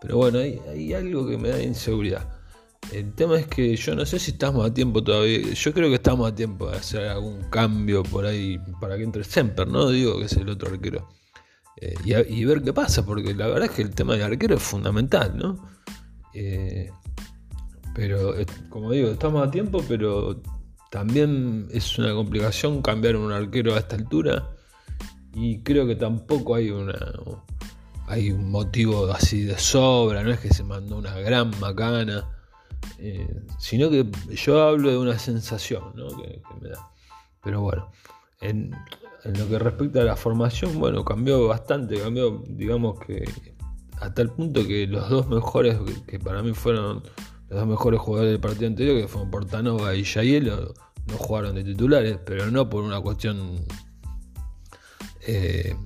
Pero 0.01 0.19
bueno, 0.19 0.39
hay, 0.39 0.95
algo 0.95 1.27
que 1.27 1.37
me 1.37 1.49
da 1.49 1.61
inseguridad. 1.61 2.29
El 2.93 3.13
tema 3.15 3.39
es 3.39 3.47
que 3.47 3.75
yo 3.77 3.95
no 3.97 4.07
sé 4.07 4.21
si 4.21 4.31
estamos 4.31 4.65
a 4.65 4.73
tiempo 4.73 5.03
todavía. 5.03 5.53
Yo 5.53 5.75
creo 5.75 5.89
que 5.89 5.97
estamos 5.97 6.31
a 6.31 6.35
tiempo 6.35 6.71
de 6.71 6.77
hacer 6.77 7.09
algún 7.09 7.43
cambio 7.51 8.05
por 8.05 8.25
ahí 8.25 8.59
para 8.81 8.97
que 8.97 9.03
entre 9.03 9.25
Semper, 9.25 9.67
¿no? 9.67 9.91
Digo 9.91 10.19
que 10.19 10.27
es 10.27 10.33
el 10.35 10.49
otro 10.49 10.71
arquero. 10.71 11.09
Eh, 11.81 12.27
y, 12.29 12.45
ver 12.45 12.63
qué 12.63 12.75
pasa, 12.75 13.07
porque 13.07 13.35
la 13.35 13.47
verdad 13.47 13.65
es 13.65 13.71
que 13.71 13.83
el 13.83 13.95
tema 13.95 14.13
del 14.13 14.23
arquero 14.23 14.57
es 14.57 14.63
fundamental, 14.63 15.37
¿no? 15.37 15.67
Eh, 16.35 16.91
pero, 17.95 18.37
eh, 18.37 18.45
como 18.69 18.93
digo, 18.93 19.09
estamos 19.09 19.47
a 19.47 19.51
tiempo, 19.51 19.83
pero 19.89 20.43
también 20.91 21.69
es 21.73 21.99
una 21.99 22.13
complicación 22.13 22.83
cambiar 22.83 23.17
un 23.17 23.33
arquero 23.33 23.75
a 23.75 23.79
esta 23.79 23.97
altura 23.97 24.51
y 25.33 25.63
creo 25.63 25.87
que 25.87 25.95
tampoco 25.95 26.57
hay 26.57 26.71
una 26.71 26.99
hay 28.09 28.33
un 28.33 28.51
motivo 28.51 29.11
así 29.13 29.43
de 29.43 29.57
sobra, 29.57 30.25
no 30.25 30.33
es 30.33 30.41
que 30.41 30.53
se 30.53 30.65
mandó 30.65 30.99
una 30.99 31.15
gran 31.21 31.53
macana, 31.61 32.29
sino 33.59 33.89
que 33.89 34.05
yo 34.35 34.63
hablo 34.63 34.91
de 34.91 34.99
una 34.99 35.17
sensación 35.19 35.95
que, 35.95 36.43
me 36.61 36.71
da. 36.71 36.91
Pero 37.43 37.61
bueno, 37.61 37.91
en, 38.41 38.75
lo 39.25 39.49
que 39.49 39.59
respecta 39.59 40.01
a 40.03 40.05
la 40.05 40.17
formación, 40.17 40.79
bueno, 40.79 41.05
cambió 41.05 41.49
bastante, 41.49 42.01
cambió, 42.01 42.43
digamos 42.49 42.99
que 43.01 43.25
hasta 44.01 44.23
el 44.23 44.31
punto 44.31 44.67
que 44.67 44.87
los 44.87 45.09
dos 45.11 45.29
mejores, 45.29 45.79
que, 46.07 46.19
para 46.19 46.43
mí 46.43 46.55
fueron 46.55 47.03
los 47.49 47.59
dos 47.61 47.67
mejores 47.67 48.01
jugadores 48.01 48.33
del 48.33 48.41
partido 48.41 48.69
anterior, 48.69 49.01
que 49.01 49.09
fueron 49.09 49.31
Portanova 49.31 49.95
y 49.95 50.05
Yael, 50.05 50.47
no 50.47 51.17
jugaron 51.17 51.55
de 51.55 51.65
titulares, 51.65 52.19
pero 52.25 52.51
no 52.51 52.69
por 52.71 52.83
una 52.83 53.01
cuestión 53.01 53.57
eh, 55.27 55.77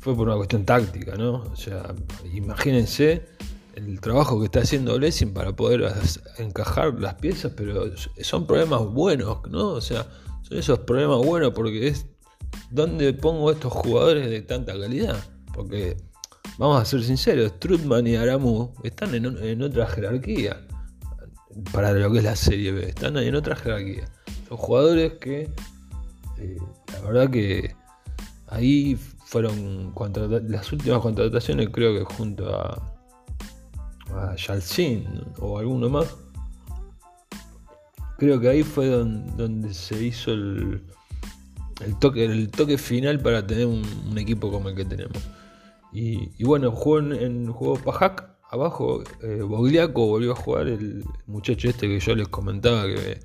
fue 0.00 0.14
por 0.14 0.28
una 0.28 0.36
cuestión 0.36 0.64
táctica, 0.64 1.16
¿no? 1.16 1.42
O 1.52 1.56
sea, 1.56 1.94
imagínense 2.32 3.26
el 3.74 4.00
trabajo 4.00 4.38
que 4.38 4.46
está 4.46 4.60
haciendo 4.60 4.96
Blessing 4.96 5.32
para 5.32 5.54
poder 5.54 5.92
encajar 6.38 7.00
las 7.00 7.14
piezas, 7.14 7.52
pero 7.56 7.84
son 8.20 8.46
problemas 8.46 8.82
buenos, 8.86 9.38
¿no? 9.50 9.70
O 9.70 9.80
sea, 9.80 10.06
son 10.42 10.58
esos 10.58 10.80
problemas 10.80 11.18
buenos 11.18 11.52
porque 11.52 11.88
es 11.88 12.06
¿dónde 12.70 13.12
pongo 13.12 13.50
estos 13.50 13.72
jugadores 13.72 14.30
de 14.30 14.42
tanta 14.42 14.72
calidad? 14.78 15.16
Porque, 15.54 15.96
vamos 16.58 16.80
a 16.80 16.84
ser 16.84 17.02
sinceros, 17.02 17.52
Strutman 17.56 18.06
y 18.06 18.16
Aramu 18.16 18.72
están 18.84 19.14
en, 19.14 19.62
otra 19.62 19.86
jerarquía 19.86 20.60
para 21.72 21.92
lo 21.92 22.12
que 22.12 22.18
es 22.18 22.24
la 22.24 22.36
Serie 22.36 22.72
B, 22.72 22.88
están 22.88 23.16
en 23.16 23.34
otra 23.34 23.56
jerarquía. 23.56 24.08
Son 24.48 24.56
jugadores 24.56 25.14
que, 25.14 25.50
eh, 26.38 26.58
la 26.92 27.00
verdad 27.00 27.30
que 27.30 27.74
Ahí 28.50 28.96
fueron 28.96 29.92
las 30.48 30.72
últimas 30.72 31.00
contrataciones, 31.00 31.68
creo 31.70 31.92
que 31.92 32.14
junto 32.14 32.54
a, 32.54 32.98
a 34.14 34.36
Yalcin 34.36 35.06
o 35.38 35.58
alguno 35.58 35.90
más. 35.90 36.16
Creo 38.16 38.40
que 38.40 38.48
ahí 38.48 38.62
fue 38.62 38.86
donde, 38.88 39.72
se 39.74 40.02
hizo 40.02 40.32
el, 40.32 40.82
toque, 41.98 42.24
el 42.24 42.50
toque 42.50 42.78
final 42.78 43.20
para 43.20 43.46
tener 43.46 43.66
un, 43.66 43.84
equipo 44.16 44.50
como 44.50 44.68
el 44.68 44.74
que 44.74 44.84
tenemos. 44.84 45.18
Y, 45.92 46.44
bueno, 46.44 46.70
jugó 46.72 46.98
en, 46.98 47.12
en 47.12 47.52
juego 47.52 47.76
Pajak, 47.76 48.38
abajo 48.50 49.02
eh, 49.22 49.42
Bogliaco 49.42 50.06
volvió 50.06 50.32
a 50.32 50.36
jugar 50.36 50.68
el 50.68 51.04
muchacho 51.26 51.68
este 51.68 51.88
que 51.88 52.00
yo 52.00 52.14
les 52.14 52.28
comentaba 52.28 52.86
que 52.86 53.20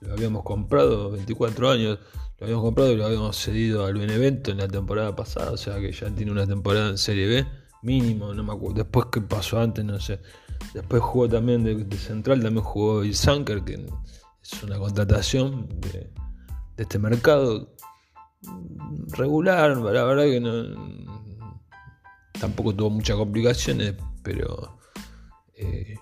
lo 0.00 0.12
habíamos 0.12 0.44
comprado, 0.44 1.10
24 1.10 1.70
años, 1.70 1.98
lo 2.38 2.44
habíamos 2.44 2.64
comprado 2.64 2.92
y 2.92 2.96
lo 2.96 3.06
habíamos 3.06 3.36
cedido 3.36 3.84
al 3.84 3.94
Benevento 3.94 4.52
en 4.52 4.58
la 4.58 4.68
temporada 4.68 5.14
pasada, 5.16 5.50
o 5.50 5.56
sea 5.56 5.80
que 5.80 5.90
ya 5.90 6.08
tiene 6.10 6.30
una 6.30 6.46
temporada 6.46 6.90
en 6.90 6.98
Serie 6.98 7.26
B, 7.26 7.46
mínimo, 7.82 8.32
no 8.32 8.44
me 8.44 8.52
acuerdo. 8.52 8.76
Después 8.76 9.06
qué 9.10 9.20
pasó 9.20 9.60
antes, 9.60 9.84
no 9.84 9.98
sé. 9.98 10.20
Después 10.72 11.02
jugó 11.02 11.28
también 11.28 11.64
de, 11.64 11.96
central, 11.96 12.42
también 12.42 12.64
jugó 12.64 13.02
el 13.02 13.14
Sanker, 13.14 13.64
que 13.64 13.74
es 14.42 14.62
una 14.62 14.78
contratación 14.78 15.68
de, 15.80 16.10
este 16.78 16.98
mercado 16.98 17.74
regular, 19.16 19.76
la 19.76 20.04
verdad 20.04 20.24
que 20.24 20.40
no, 20.40 21.08
tampoco 22.40 22.74
tuvo 22.74 22.90
muchas 22.90 23.16
complicaciones, 23.16 23.94
pero 24.22 24.78
eh, 25.54 25.96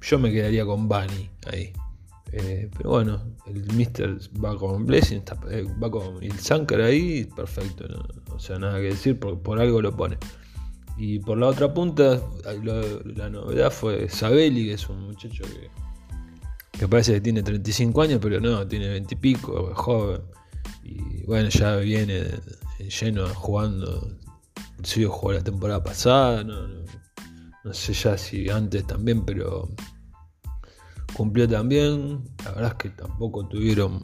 yo 0.00 0.18
me 0.18 0.32
quedaría 0.32 0.64
con 0.64 0.88
Bani 0.88 1.30
ahí. 1.52 1.72
Eh, 2.32 2.70
pero 2.76 2.90
bueno, 2.90 3.20
el 3.46 3.72
Mister 3.74 4.16
va 4.42 4.56
con 4.56 4.86
Blessing, 4.86 5.22
eh, 5.50 5.66
va 5.82 5.90
con 5.90 6.22
el 6.22 6.38
Sankar 6.38 6.80
ahí, 6.82 7.24
perfecto. 7.24 7.86
O 8.32 8.38
sea, 8.38 8.58
nada 8.58 8.78
que 8.78 8.84
decir, 8.84 9.18
por, 9.18 9.40
por, 9.40 9.60
algo 9.60 9.82
lo 9.82 9.96
pone. 9.96 10.16
Y 10.96 11.18
por 11.18 11.38
la 11.38 11.48
otra 11.48 11.74
punta, 11.74 12.20
la 12.44 13.30
novedad 13.30 13.70
fue 13.70 14.08
Sabelli, 14.08 14.66
que 14.66 14.74
es 14.74 14.88
un 14.88 15.06
muchacho 15.06 15.42
que, 15.44 15.70
parece 16.88 17.14
que 17.14 17.20
tiene 17.20 17.42
35 17.42 18.02
años, 18.02 18.18
pero 18.22 18.40
no, 18.40 18.66
tiene 18.66 18.88
20 18.88 19.14
y 19.14 19.18
pico, 19.18 19.72
joven. 19.74 20.22
Y 20.82 21.24
bueno, 21.26 21.48
ya 21.48 21.76
viene 21.76 22.24
lleno 22.78 23.28
jugando. 23.28 24.16
Sí, 24.82 25.04
jugó 25.04 25.32
la 25.32 25.42
temporada 25.42 25.82
pasada, 25.82 26.42
no 26.42 27.74
sé 27.74 27.92
ya 27.92 28.16
si 28.16 28.48
antes 28.48 28.86
también, 28.86 29.24
pero 29.24 29.68
cumplió 31.12 31.48
también. 31.48 32.24
La 32.44 32.52
verdad 32.52 32.70
es 32.72 32.74
que 32.74 32.88
tampoco 32.90 33.46
tuvieron 33.46 34.02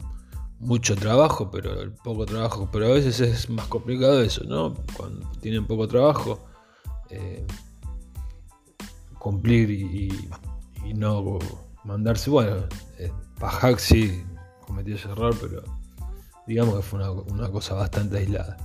mucho 0.59 0.95
trabajo, 0.95 1.49
pero 1.51 1.81
el 1.81 1.91
poco 1.91 2.25
trabajo, 2.25 2.69
pero 2.71 2.87
a 2.87 2.89
veces 2.89 3.19
es 3.19 3.49
más 3.49 3.67
complicado 3.67 4.21
eso, 4.21 4.43
¿no? 4.43 4.73
Cuando 4.95 5.29
tienen 5.39 5.65
poco 5.65 5.87
trabajo, 5.87 6.45
eh, 7.09 7.45
cumplir 9.19 9.69
y, 9.71 10.29
no 10.95 11.37
mandarse, 11.87 12.29
bueno, 12.29 12.57
eh, 12.99 13.11
Pajak 13.39 13.79
sí 13.79 14.23
cometió 14.65 14.95
ese 14.95 15.09
error, 15.09 15.35
pero 15.41 15.63
digamos 16.45 16.75
que 16.75 16.81
fue 16.81 17.09
una, 17.09 17.49
cosa 17.49 17.73
bastante 17.75 18.17
aislada. 18.17 18.57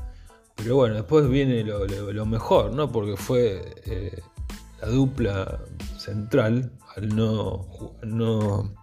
Pero 0.57 0.77
bueno, 0.77 0.97
después 0.97 1.29
viene 1.29 1.63
lo, 1.65 2.27
mejor, 2.27 2.73
¿no? 2.73 2.91
Porque 2.91 3.17
fue 3.17 3.75
eh, 3.87 4.23
la 4.81 4.89
dupla 4.89 5.61
central, 5.99 6.73
al 6.97 7.15
no, 7.15 7.67
no 8.03 8.75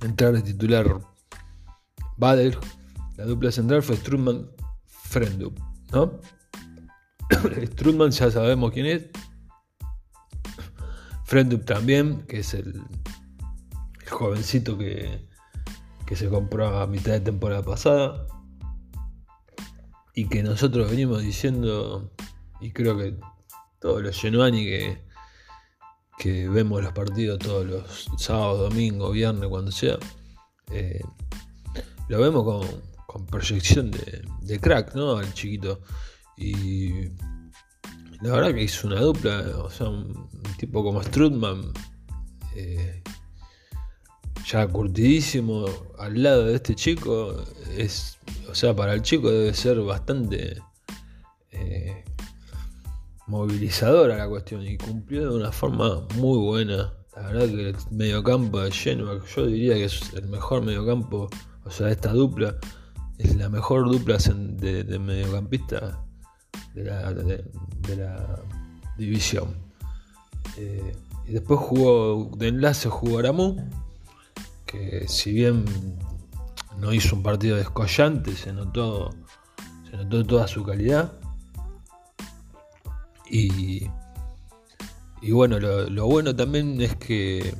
entrar 0.00 0.32
de 0.32 0.42
titular 0.42 1.00
Bader, 2.16 2.58
la 3.16 3.24
dupla 3.24 3.52
central 3.52 3.82
fue 3.82 3.96
Strutman 3.96 4.50
Frendup, 4.86 5.58
¿no? 5.92 6.20
Strutman 7.72 8.10
ya 8.10 8.30
sabemos 8.30 8.72
quién 8.72 8.86
es. 8.86 9.06
Frendup 11.24 11.64
también, 11.64 12.22
que 12.22 12.40
es 12.40 12.54
el, 12.54 12.82
jovencito 14.12 14.78
que, 14.78 15.26
que 16.06 16.16
se 16.16 16.28
compró 16.28 16.78
a 16.78 16.86
mitad 16.86 17.12
de 17.12 17.20
temporada 17.20 17.62
pasada. 17.62 18.26
Y 20.14 20.28
que 20.28 20.42
nosotros 20.42 20.90
venimos 20.90 21.22
diciendo, 21.22 22.12
y 22.60 22.70
creo 22.70 22.96
que 22.98 23.16
todos 23.80 24.02
los 24.02 24.20
Genuani 24.20 24.64
que, 24.64 25.02
que 26.18 26.48
vemos 26.48 26.82
los 26.82 26.92
partidos 26.92 27.38
todos 27.38 27.66
los 27.66 28.08
sábados, 28.18 28.70
domingos, 28.70 29.12
viernes, 29.12 29.48
cuando 29.48 29.72
sea, 29.72 29.98
eh, 30.70 31.00
lo 32.08 32.20
vemos 32.20 32.44
con, 32.44 33.26
proyección 33.26 33.90
de, 33.90 34.58
crack, 34.60 34.94
¿no? 34.94 35.16
Al 35.16 35.32
chiquito. 35.34 35.80
Y 36.36 37.08
la 38.20 38.32
verdad 38.32 38.54
que 38.54 38.62
hizo 38.62 38.86
una 38.86 39.00
dupla, 39.00 39.40
o 39.58 39.70
sea, 39.70 39.88
un, 39.88 40.28
tipo 40.58 40.82
como 40.84 41.02
Strutman, 41.02 41.72
eh, 42.54 43.02
ya 44.46 44.66
curtidísimo, 44.66 45.66
al 45.98 46.22
lado 46.22 46.46
de 46.46 46.56
este 46.56 46.74
chico, 46.74 47.34
es, 47.76 48.18
o 48.50 48.54
sea, 48.54 48.74
para 48.74 48.94
el 48.94 49.02
chico 49.02 49.30
debe 49.30 49.54
ser 49.54 49.80
bastante 49.80 50.60
eh, 51.50 52.04
movilizadora 53.26 54.16
la 54.16 54.28
cuestión 54.28 54.66
y 54.66 54.76
cumplió 54.76 55.30
de 55.30 55.36
una 55.36 55.52
forma 55.52 56.06
muy 56.16 56.38
buena. 56.38 56.92
La 57.16 57.22
verdad 57.22 57.46
que 57.46 57.68
el 57.70 57.76
mediocampo 57.90 58.60
de 58.60 58.70
Genoa, 58.70 59.20
yo 59.34 59.46
diría 59.46 59.74
que 59.74 59.84
es 59.84 60.12
el 60.14 60.28
mejor 60.28 60.62
mediocampo 60.62 61.28
o 61.64 61.70
sea, 61.70 61.90
esta 61.90 62.12
dupla 62.12 62.56
es 63.18 63.36
la 63.36 63.48
mejor 63.48 63.90
dupla 63.90 64.18
de, 64.18 64.98
mediocampista 64.98 66.04
de 66.74 66.84
la, 66.84 67.12
de, 67.12 67.96
la 67.96 68.40
división. 68.96 69.56
Eh, 70.56 70.92
y 71.26 71.32
después 71.32 71.60
jugó 71.60 72.30
de 72.36 72.48
enlace 72.48 72.88
jugó 72.88 73.20
Aramu, 73.20 73.56
que 74.72 75.06
si 75.06 75.32
bien 75.32 75.64
no 76.78 76.92
hizo 76.92 77.14
un 77.14 77.22
partido 77.22 77.56
descollante, 77.56 78.34
se 78.34 78.52
notó, 78.52 79.10
se 79.88 79.96
notó 79.98 80.24
toda 80.24 80.48
su 80.48 80.64
calidad. 80.64 81.12
Y, 83.30 83.86
y 85.20 85.32
bueno, 85.32 85.60
lo, 85.60 86.06
bueno 86.06 86.34
también 86.34 86.80
es 86.80 86.96
que 86.96 87.54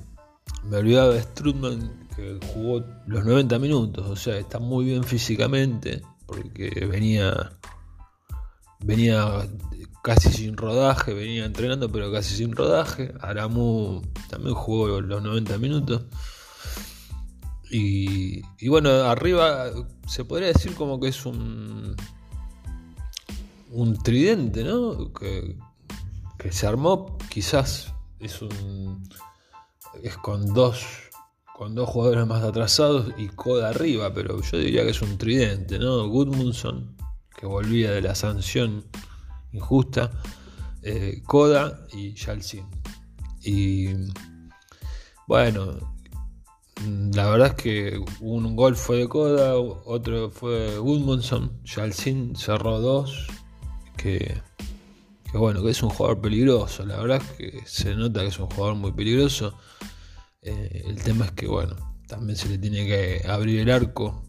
me 0.65 0.79
olvidaba 0.79 1.15
de 1.15 1.23
Strutman, 1.23 2.09
que 2.17 2.41
jugó 2.53 2.85
los 3.07 3.25
90 3.25 3.59
minutos, 3.59 4.07
o 4.07 4.17
sea, 4.17 4.37
está 4.39 4.59
muy 4.59 4.87
bien 4.87 5.05
físicamente, 5.05 6.03
porque 6.27 6.87
venía, 6.91 7.53
venía 8.81 9.47
casi 10.03 10.31
sin 10.31 10.57
rodaje, 10.57 11.15
venía 11.15 11.45
entrenando, 11.45 11.91
pero 11.91 12.11
casi 12.13 12.37
sin 12.37 12.53
rodaje. 12.53 13.15
Aramu 13.21 14.03
también 14.29 14.55
jugó 14.55 15.01
los 15.01 15.23
90 15.23 15.59
minutos. 15.59 16.03
Y, 17.75 18.69
bueno, 18.69 18.91
arriba 18.91 19.71
se 20.07 20.27
podría 20.27 20.49
decir 20.49 20.75
como 20.75 21.01
que 21.01 21.09
es 21.09 21.25
un, 21.25 21.97
un 23.71 23.97
tridente, 24.03 24.63
¿no? 24.63 25.11
Que, 25.15 25.57
que 26.39 26.53
se 26.53 26.67
armó, 26.67 27.17
quizás 27.31 27.95
es 28.21 28.43
un 28.43 29.03
es 30.03 30.17
con 30.17 30.53
dos 30.53 30.85
con 31.55 31.75
dos 31.75 31.89
jugadores 31.89 32.27
más 32.27 32.43
atrasados 32.43 33.13
y 33.17 33.29
Coda 33.29 33.71
arriba, 33.71 34.13
pero 34.13 34.41
yo 34.41 34.59
diría 34.59 34.83
que 34.85 34.91
es 34.91 35.01
un 35.01 35.17
tridente, 35.17 35.79
¿no? 35.79 36.09
Goodmundson, 36.09 36.97
que 37.37 37.47
volvía 37.47 37.93
de 37.93 38.03
la 38.03 38.15
sanción 38.15 38.85
injusta, 39.53 40.11
eh, 40.83 41.23
Coda 41.25 41.87
y 41.93 42.15
Yalcin. 42.15 42.67
Y 43.43 43.91
bueno, 45.29 45.95
la 47.15 47.29
verdad 47.29 47.49
es 47.49 47.55
que 47.55 48.05
un 48.21 48.57
gol 48.57 48.77
fue 48.77 48.99
de 48.99 49.09
Coda, 49.09 49.57
otro 49.57 50.31
fue 50.31 50.53
de 50.53 50.79
Goodmundson, 50.79 51.63
Yalcin 51.65 52.37
cerró 52.37 52.81
dos, 52.81 53.27
que, 53.97 54.41
bueno, 55.35 55.63
que 55.63 55.71
es 55.71 55.83
un 55.83 55.91
jugador 55.91 56.21
peligroso, 56.21 56.85
la 56.85 56.97
verdad 56.99 57.23
es 57.23 57.31
que 57.37 57.63
se 57.67 57.95
nota 57.95 58.21
que 58.21 58.29
es 58.29 58.39
un 58.39 58.51
jugador 58.51 58.77
muy 58.77 58.93
peligroso. 58.93 59.57
Eh, 60.43 60.83
el 60.87 61.01
tema 61.03 61.27
es 61.27 61.33
que, 61.33 61.47
bueno, 61.47 61.77
también 62.09 62.37
se 62.37 62.49
le 62.49 62.59
tiene 62.59 62.85
que 62.87 63.23
abrir 63.29 63.61
el 63.61 63.71
arco. 63.71 64.23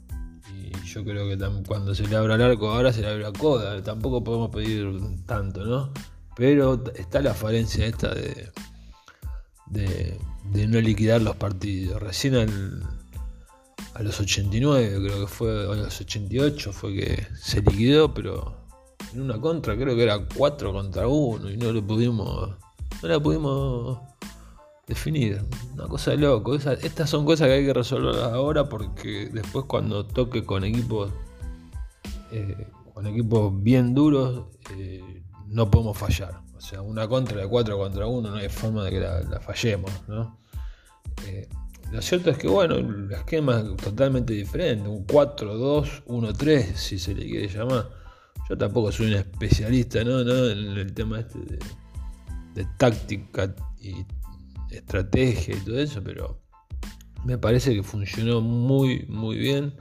Y 0.54 0.72
yo 0.88 1.04
creo 1.04 1.28
que 1.28 1.38
cuando 1.66 1.96
se 1.96 2.08
le 2.08 2.16
abra 2.16 2.36
el 2.36 2.42
arco, 2.42 2.70
ahora 2.70 2.94
se 2.94 3.02
le 3.02 3.08
abre 3.08 3.24
la 3.24 3.34
coda. 3.34 3.82
Tampoco 3.82 4.24
podemos 4.24 4.50
pedir 4.52 4.88
tanto, 5.26 5.66
¿no? 5.66 5.92
Pero 6.36 6.84
está 6.96 7.22
la 7.22 7.34
falencia 7.34 7.86
esta 7.86 8.14
de, 8.14 8.52
de, 9.68 10.20
no 10.54 10.82
liquidar 10.82 11.22
los 11.22 11.36
partidos. 11.36 12.02
Recién 12.02 12.36
a 13.94 14.04
los 14.04 14.20
89, 14.20 15.02
creo 15.06 15.22
que 15.22 15.28
fue, 15.28 15.52
a 15.64 15.76
los 15.76 16.02
88 16.02 16.74
fue 16.74 16.94
que 16.94 17.28
se 17.40 17.62
liquidó, 17.62 18.14
pero 18.14 18.56
en 19.14 19.22
una 19.22 19.40
contra, 19.40 19.76
creo 19.76 19.96
que 19.96 20.04
era 20.04 20.20
4 20.36 20.74
contra 20.74 21.08
1 21.08 21.52
y 21.52 21.58
no 21.58 21.72
lo 21.72 21.86
pudimos, 21.86 22.50
no 23.02 23.08
la 23.08 23.20
pudimos 23.20 24.00
definir. 24.88 25.42
Una 25.74 25.88
cosa 25.88 26.12
de 26.12 26.18
loco. 26.18 26.56
estas 26.56 27.10
son 27.10 27.26
cosas 27.26 27.48
que 27.48 27.54
hay 27.54 27.66
que 27.66 27.74
resolver 27.74 28.16
ahora 28.16 28.68
porque 28.68 29.30
después 29.32 29.66
cuando 29.66 30.06
toque 30.06 30.44
con 30.44 30.64
equipos 30.64 31.12
eh, 32.32 32.68
con 32.94 33.08
equipos 33.08 33.52
bien 33.62 33.94
duros 33.94 34.46
eh, 34.72 35.24
no 35.48 35.70
podemos 35.70 35.98
fallar. 35.98 36.42
O 36.56 36.62
sea, 36.62 36.82
una 36.82 37.08
contra 37.08 37.42
de 37.42 37.48
4 37.48 37.78
contra 37.78 38.08
1 38.08 38.30
no 38.30 38.36
hay 38.36 38.50
forma 38.50 38.86
de 38.86 38.92
que 38.92 39.00
la, 39.00 39.40
fallemos. 39.40 39.92
Eh, 41.26 41.48
lo 41.92 42.02
cierto 42.02 42.30
es 42.32 42.38
que 42.38 42.48
bueno, 42.48 42.76
el 42.76 43.12
esquema 43.12 43.60
es 43.60 43.78
totalmente 43.78 44.34
diferente. 44.34 44.88
Un 44.88 45.06
4-2-1-3 45.06 46.74
si 46.76 46.98
se 46.98 47.14
le 47.14 47.26
quiere 47.26 47.48
llamar. 47.48 47.90
Yo 48.50 48.58
tampoco 48.58 48.92
soy 48.92 49.08
un 49.08 49.14
especialista 49.14 50.02
en 50.02 50.08
el 50.10 50.94
tema 50.94 51.20
este 51.20 51.40
de, 51.40 51.60
de 52.56 52.68
táctica 52.78 53.54
y 53.80 54.06
estrategia 54.72 55.56
y 55.56 55.60
todo 55.60 55.80
eso, 55.80 56.02
pero 56.04 56.42
me 57.24 57.38
parece 57.38 57.74
que 57.74 57.84
funcionó 57.84 58.42
muy, 58.42 59.06
muy 59.08 59.38
bien. 59.38 59.74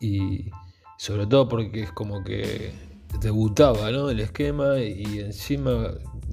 Y 0.00 0.50
sobre 0.98 1.26
todo 1.26 1.48
porque 1.48 1.82
es 1.82 1.92
como 1.92 2.22
que 2.24 2.72
debutaba 3.20 3.90
¿no? 3.90 4.10
el 4.10 4.20
esquema 4.20 4.78
y 4.78 5.20
encima 5.20 5.88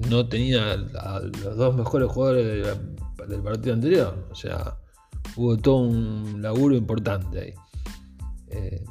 no 0.08 0.28
tenía 0.28 0.72
a 0.72 1.20
los 1.20 1.56
dos 1.56 1.76
mejores 1.76 2.08
jugadores 2.08 2.78
del 3.30 3.42
partido 3.42 3.74
anterior. 3.74 4.26
O 4.30 4.34
sea, 4.34 4.76
hubo 5.36 5.56
todo 5.56 5.76
un 5.76 6.42
laburo 6.42 6.76
importante 6.76 7.40
ahí. 7.40 7.54
Eh, 8.48 8.84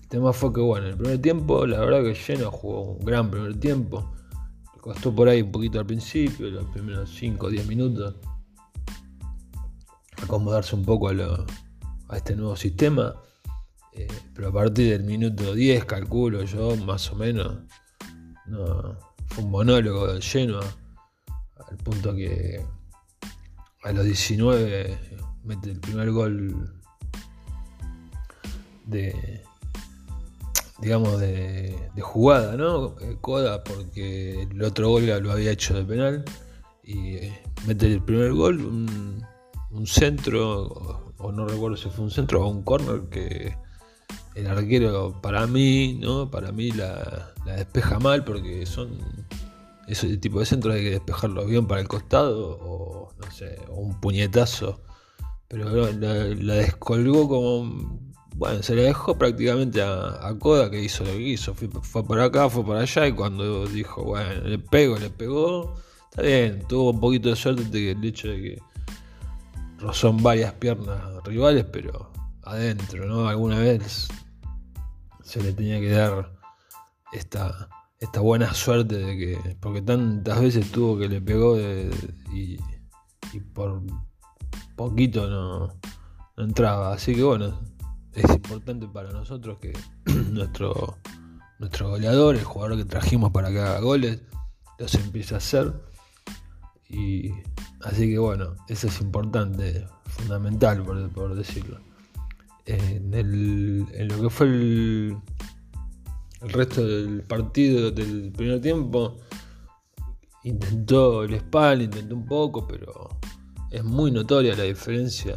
el 0.00 0.08
tema 0.08 0.32
fue 0.32 0.52
que, 0.52 0.60
bueno, 0.60 0.86
el 0.86 0.96
primer 0.96 1.20
tiempo, 1.20 1.66
la 1.66 1.80
verdad 1.80 2.02
que 2.02 2.14
Lleno 2.14 2.50
jugó 2.50 2.92
un 2.92 3.04
gran 3.04 3.30
primer 3.30 3.58
tiempo. 3.58 4.12
Costó 4.80 5.14
por 5.14 5.28
ahí 5.28 5.42
un 5.42 5.52
poquito 5.52 5.78
al 5.80 5.86
principio, 5.86 6.48
los 6.50 6.64
primeros 6.66 7.10
5 7.10 7.46
o 7.46 7.50
10 7.50 7.66
minutos, 7.66 8.14
acomodarse 10.22 10.76
un 10.76 10.84
poco 10.84 11.08
a, 11.08 12.16
este 12.16 12.36
nuevo 12.36 12.56
sistema. 12.56 13.14
Eh, 13.92 14.06
pero 14.34 14.48
a 14.48 14.52
partir 14.52 14.90
del 14.90 15.04
minuto 15.04 15.54
10, 15.54 15.84
calculo 15.84 16.44
yo, 16.44 16.76
más 16.76 17.10
o 17.10 17.16
menos, 17.16 17.58
fue 19.26 19.44
un 19.44 19.50
monólogo 19.50 20.18
lleno, 20.18 20.60
al 20.60 21.76
punto 21.78 22.14
que 22.14 22.64
a 23.84 23.92
los 23.92 24.04
19 24.04 24.98
mete 25.44 25.70
el 25.70 25.80
primer 25.80 26.10
gol 26.10 26.72
de, 28.86 29.42
digamos, 30.80 31.20
de, 31.20 31.90
jugada, 32.00 32.56
¿no? 32.56 32.94
Coda, 33.20 33.64
porque 33.64 34.42
el 34.42 34.62
otro 34.62 34.90
gol 34.90 35.06
lo 35.06 35.32
había 35.32 35.52
hecho 35.52 35.74
de 35.74 35.84
penal. 35.84 36.24
Y 36.82 37.16
eh, 37.16 37.42
mete 37.66 37.86
el 37.86 38.02
primer 38.02 38.32
gol, 38.32 38.64
un, 38.64 39.86
centro, 39.86 41.12
o, 41.18 41.32
no 41.32 41.46
recuerdo 41.46 41.76
si 41.76 41.90
fue 41.90 42.04
un 42.04 42.10
centro 42.10 42.44
o 42.44 42.48
un 42.48 42.62
corner 42.62 43.02
que 43.10 43.54
el 44.34 44.46
arquero, 44.46 45.20
para 45.20 45.46
mí, 45.46 45.98
¿no? 46.00 46.30
Para 46.30 46.52
mí 46.52 46.70
la, 46.70 47.34
despeja 47.44 47.98
mal, 47.98 48.24
porque 48.24 48.64
son 48.64 48.90
ese 49.88 50.16
tipo 50.18 50.40
de 50.40 50.46
centros 50.46 50.74
hay 50.74 50.84
que 50.84 50.90
despejarlos 50.90 51.46
bien 51.46 51.66
para 51.66 51.80
el 51.80 51.88
costado, 51.88 52.58
o 52.60 53.12
no 53.18 53.30
sé, 53.30 53.58
o 53.68 53.76
un 53.76 54.00
puñetazo 54.00 54.80
pero 55.48 55.90
la, 55.92 56.54
descolgó 56.54 57.28
como. 57.28 57.98
Bueno, 58.36 58.62
se 58.62 58.74
le 58.76 58.82
dejó 58.82 59.18
prácticamente 59.18 59.82
a, 59.82 60.28
a 60.28 60.38
Koda 60.38 60.70
que 60.70 60.80
hizo 60.80 61.02
lo 61.04 61.12
que 61.12 61.22
hizo. 61.22 61.54
Fue, 61.54 61.68
fue 61.68 62.06
para 62.06 62.24
acá, 62.24 62.48
fue 62.48 62.64
para 62.64 62.80
allá 62.80 63.08
y 63.08 63.12
cuando 63.12 63.66
dijo, 63.66 64.04
bueno, 64.04 64.42
le 64.44 64.58
pego, 64.58 64.98
le 64.98 65.10
pegó. 65.10 65.74
Está 66.10 66.22
bien, 66.22 66.62
tuvo 66.68 66.90
un 66.90 67.00
poquito 67.00 67.30
de 67.30 67.36
suerte 67.36 67.64
de 67.64 67.90
el 67.92 68.04
hecho 68.04 68.28
de 68.28 68.36
que 68.36 68.62
rozó 69.78 70.12
varias 70.12 70.52
piernas 70.54 71.00
rivales, 71.24 71.64
pero 71.72 72.12
adentro, 72.42 73.06
¿no? 73.06 73.26
Alguna 73.26 73.58
vez 73.58 74.08
se 75.24 75.42
le 75.42 75.52
tenía 75.52 75.80
que 75.80 75.90
dar 75.90 76.30
esta, 77.12 77.68
esta 77.98 78.20
buena 78.20 78.54
suerte 78.54 78.96
de 78.96 79.16
que, 79.16 79.56
porque 79.60 79.82
tantas 79.82 80.40
veces 80.40 80.70
tuvo 80.70 80.98
que 80.98 81.08
le 81.08 81.20
pegó 81.20 81.58
y, 81.58 82.58
por 83.52 83.82
poquito 84.76 85.28
no, 85.28 85.74
entraba. 86.36 86.92
Así 86.94 87.14
que 87.14 87.22
bueno, 87.22 87.58
es 88.12 88.30
importante 88.30 88.86
para 88.88 89.10
nosotros 89.10 89.58
que 89.58 89.72
nuestro, 90.30 90.98
nuestro 91.58 91.90
goleador, 91.90 92.36
el 92.36 92.44
jugador 92.44 92.76
que 92.76 92.84
trajimos 92.84 93.32
para 93.32 93.50
que 93.50 93.60
haga 93.60 93.80
goles, 93.80 94.22
los 94.78 94.94
empiece 94.94 95.34
a 95.34 95.38
hacer. 95.38 95.72
Y 96.88 97.32
así 97.82 98.08
que 98.08 98.18
bueno, 98.18 98.54
eso 98.68 98.86
es 98.86 99.00
importante, 99.00 99.86
fundamental 100.06 100.82
por 100.84 101.34
decirlo 101.34 101.78
en, 102.68 104.08
lo 104.08 104.22
que 104.22 104.30
fue 104.30 104.46
el, 104.46 105.16
resto 106.40 106.86
del 106.86 107.22
partido 107.22 107.90
del 107.90 108.32
primer 108.32 108.60
tiempo, 108.60 109.16
intentó 110.44 111.24
el 111.24 111.38
SPAL, 111.38 111.82
intentó 111.82 112.14
un 112.14 112.26
poco, 112.26 112.66
pero 112.66 113.08
es 113.70 113.84
muy 113.84 114.10
notoria 114.10 114.56
la 114.56 114.64
diferencia. 114.64 115.36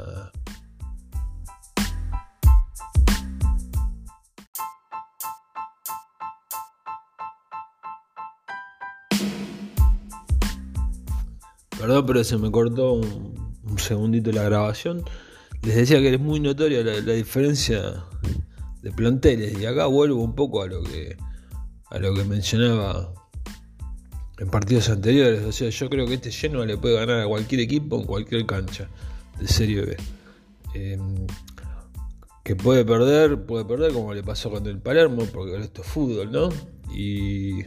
Perdón, 11.78 12.06
pero 12.06 12.24
se 12.24 12.38
me 12.38 12.52
cortó 12.52 12.94
un 12.94 13.80
segundito 13.80 14.32
la 14.32 14.44
grabación. 14.44 15.04
Les 15.64 15.76
decía 15.76 16.00
que 16.00 16.16
es 16.16 16.20
muy 16.20 16.40
notoria 16.40 16.84
la, 16.84 17.14
diferencia 17.14 18.04
de 18.82 18.92
planteles. 18.92 19.60
Y 19.60 19.66
acá 19.66 19.86
vuelvo 19.86 20.22
un 20.22 20.36
poco 20.36 20.62
a 20.62 20.68
lo 20.68 20.84
que 20.84 21.18
a 21.92 22.00
lo 22.00 22.14
que 22.14 22.24
mencionaba 22.24 23.14
en 24.40 24.50
partidos 24.50 24.90
anteriores. 24.90 25.44
O 25.44 25.52
sea, 25.52 25.70
yo 25.70 25.90
creo 25.90 26.08
que 26.08 26.16
este 26.16 26.32
lleno 26.32 26.66
le 26.66 26.78
puede 26.78 26.96
ganar 26.96 27.22
a 27.22 27.28
cualquier 27.28 27.62
equipo 27.62 28.00
en 28.00 28.06
cualquier 28.06 28.46
cancha 28.46 28.90
de 29.40 29.48
Serie 29.48 29.82
B. 29.82 29.98
Em, 30.74 31.28
que 32.44 32.56
puede 32.56 32.84
perder, 32.84 33.46
puede 33.46 33.66
perder 33.66 33.94
como 33.94 34.14
le 34.14 34.24
pasó 34.24 34.50
con 34.50 34.66
el 34.66 34.80
Palermo, 34.80 35.26
porque 35.32 35.58
esto 35.58 35.82
es 35.82 35.88
fútbol, 35.88 36.32
¿no? 36.32 36.50
Y. 36.92 37.64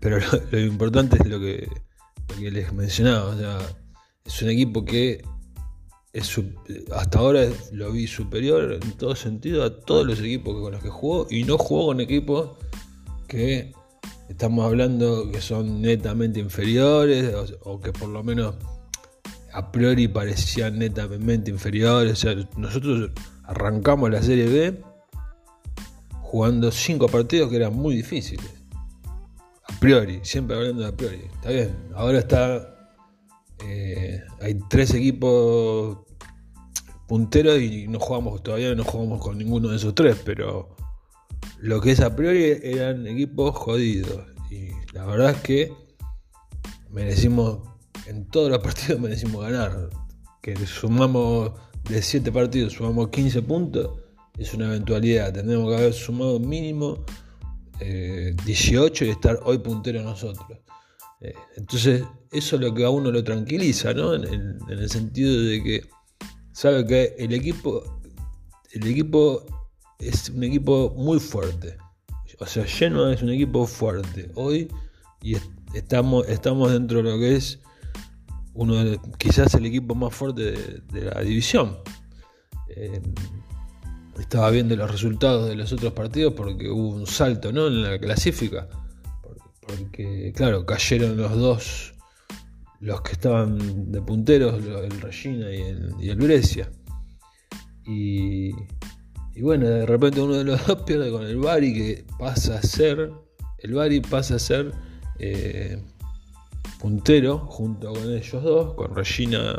Pero 0.00 0.18
lo, 0.50 0.58
importante 0.58 1.16
es 1.20 1.26
lo 1.26 1.38
que, 1.38 1.68
lo 2.28 2.36
que 2.36 2.50
les 2.50 2.72
mencionaba. 2.72 3.26
O 3.26 3.38
sea, 3.38 3.58
es 4.24 4.42
un 4.42 4.48
equipo 4.48 4.84
que 4.84 5.22
hasta 6.94 7.18
ahora 7.18 7.48
lo 7.72 7.92
vi 7.92 8.06
superior 8.06 8.78
en 8.82 8.92
todo 8.92 9.14
sentido 9.14 9.64
a 9.64 9.80
todos 9.80 10.06
los 10.06 10.20
equipos 10.20 10.54
con 10.60 10.72
los 10.72 10.82
que 10.82 10.88
jugó 10.88 11.26
y 11.30 11.44
no 11.44 11.58
jugó 11.58 11.86
con 11.86 12.00
equipos 12.00 12.50
que 13.26 13.72
estamos 14.28 14.64
hablando 14.64 15.30
que 15.30 15.40
son 15.40 15.82
netamente 15.82 16.40
inferiores 16.40 17.34
o, 17.62 17.80
que 17.80 17.92
por 17.92 18.08
lo 18.08 18.22
menos 18.22 18.54
a 19.52 19.72
priori 19.72 20.08
parecían 20.08 20.78
netamente 20.78 21.50
inferiores. 21.50 22.24
nosotros 22.56 23.10
arrancamos 23.44 24.10
la 24.10 24.22
Serie 24.22 24.46
B 24.46 24.82
jugando 26.22 26.70
cinco 26.70 27.08
partidos 27.08 27.50
que 27.50 27.56
eran 27.56 27.74
muy 27.74 27.96
difíciles. 27.96 28.46
A 29.64 29.80
priori, 29.80 30.20
siempre 30.22 30.56
hablando 30.56 30.82
de 30.82 30.88
a 30.88 30.96
priori. 30.96 31.22
Está 31.34 31.50
bien, 31.50 31.74
ahora 31.94 32.18
está 32.18 32.74
eh, 33.64 34.22
hay 34.40 34.58
tres 34.68 34.94
equipos 34.94 35.98
punteros 37.08 37.58
y 37.60 37.88
no 37.88 37.98
jugamos, 37.98 38.42
todavía 38.42 38.74
no 38.74 38.84
jugamos 38.84 39.20
con 39.20 39.38
ninguno 39.38 39.70
de 39.70 39.76
esos 39.76 39.94
tres, 39.94 40.20
pero 40.24 40.76
lo 41.58 41.80
que 41.80 41.92
es 41.92 42.00
a 42.00 42.14
priori 42.14 42.44
eran 42.62 43.06
equipos 43.06 43.56
jodidos. 43.56 44.26
Y 44.50 44.68
la 44.92 45.04
verdad 45.06 45.30
es 45.30 45.40
que 45.42 45.72
merecimos, 46.90 47.60
en 48.06 48.26
todos 48.26 48.50
los 48.50 48.58
partidos 48.62 49.00
merecimos 49.00 49.42
ganar. 49.42 49.88
Que 50.42 50.54
sumamos 50.66 51.52
de 51.88 52.00
7 52.00 52.30
partidos, 52.30 52.74
sumamos 52.74 53.08
15 53.08 53.42
puntos, 53.42 53.90
es 54.38 54.54
una 54.54 54.66
eventualidad. 54.66 55.32
Tendríamos 55.32 55.70
que 55.70 55.76
haber 55.76 55.92
sumado 55.92 56.38
mínimo 56.38 57.04
18 57.80 59.04
eh, 59.04 59.06
y 59.06 59.10
estar 59.10 59.40
hoy 59.44 59.58
punteros 59.58 60.04
nosotros. 60.04 60.58
Eh, 61.20 61.34
entonces, 61.56 62.04
eso 62.30 62.56
es 62.56 62.62
lo 62.62 62.72
que 62.74 62.84
a 62.84 62.90
uno 62.90 63.10
lo 63.10 63.24
tranquiliza, 63.24 63.92
¿no? 63.92 64.14
En, 64.14 64.58
el 64.68 64.90
sentido 64.90 65.42
de 65.42 65.62
que 65.62 65.82
sabe 66.58 66.84
que 66.84 67.14
el 67.18 67.32
equipo, 67.32 67.84
el 68.72 68.84
equipo 68.88 69.46
es 70.00 70.28
un 70.30 70.42
equipo 70.42 70.92
muy 70.96 71.20
fuerte. 71.20 71.78
O 72.40 72.46
sea, 72.46 72.64
Genoa 72.64 73.12
es 73.14 73.22
un 73.22 73.30
equipo 73.30 73.64
fuerte 73.64 74.32
hoy 74.34 74.66
y 75.22 75.36
estamos, 75.72 76.28
estamos 76.28 76.72
dentro 76.72 76.98
de 76.98 77.10
lo 77.10 77.18
que 77.20 77.36
es 77.36 77.60
uno 78.54 78.74
de, 78.84 78.98
quizás 79.18 79.54
el 79.54 79.66
equipo 79.66 79.94
más 79.94 80.12
fuerte 80.12 80.82
de, 80.92 81.00
la 81.00 81.20
división. 81.20 81.78
Eh, 82.74 83.02
estaba 84.18 84.50
viendo 84.50 84.74
los 84.74 84.90
resultados 84.90 85.48
de 85.48 85.54
los 85.54 85.72
otros 85.72 85.92
partidos 85.92 86.34
porque 86.34 86.68
hubo 86.68 86.88
un 86.88 87.06
salto 87.06 87.52
¿no? 87.52 87.68
en 87.68 87.84
la 87.84 88.00
clasifica 88.00 88.68
porque 89.60 90.32
claro, 90.34 90.66
cayeron 90.66 91.16
los 91.16 91.36
dos, 91.36 91.94
los 92.80 93.00
que 93.02 93.12
estaban 93.12 93.90
de 93.90 94.00
punteros, 94.02 94.54
el 94.64 95.00
Regina 95.00 95.50
y 95.52 95.62
el, 95.62 95.94
y 96.00 96.14
Brescia. 96.14 96.70
Y, 97.84 98.52
bueno, 99.40 99.66
de 99.66 99.86
repente 99.86 100.20
uno 100.20 100.34
de 100.34 100.44
los 100.44 100.66
dos 100.66 100.82
pierde 100.82 101.10
con 101.10 101.24
el 101.24 101.36
Bari, 101.38 101.72
que 101.72 102.04
pasa 102.18 102.58
a 102.58 102.62
ser, 102.62 103.10
el 103.58 103.74
Bari 103.74 104.00
pasa 104.00 104.36
a 104.36 104.38
ser 104.38 104.72
eh, 105.18 105.82
puntero 106.80 107.38
junto 107.38 107.92
con 107.92 108.12
ellos 108.12 108.42
dos, 108.42 108.74
con 108.74 108.94
Regina 108.94 109.58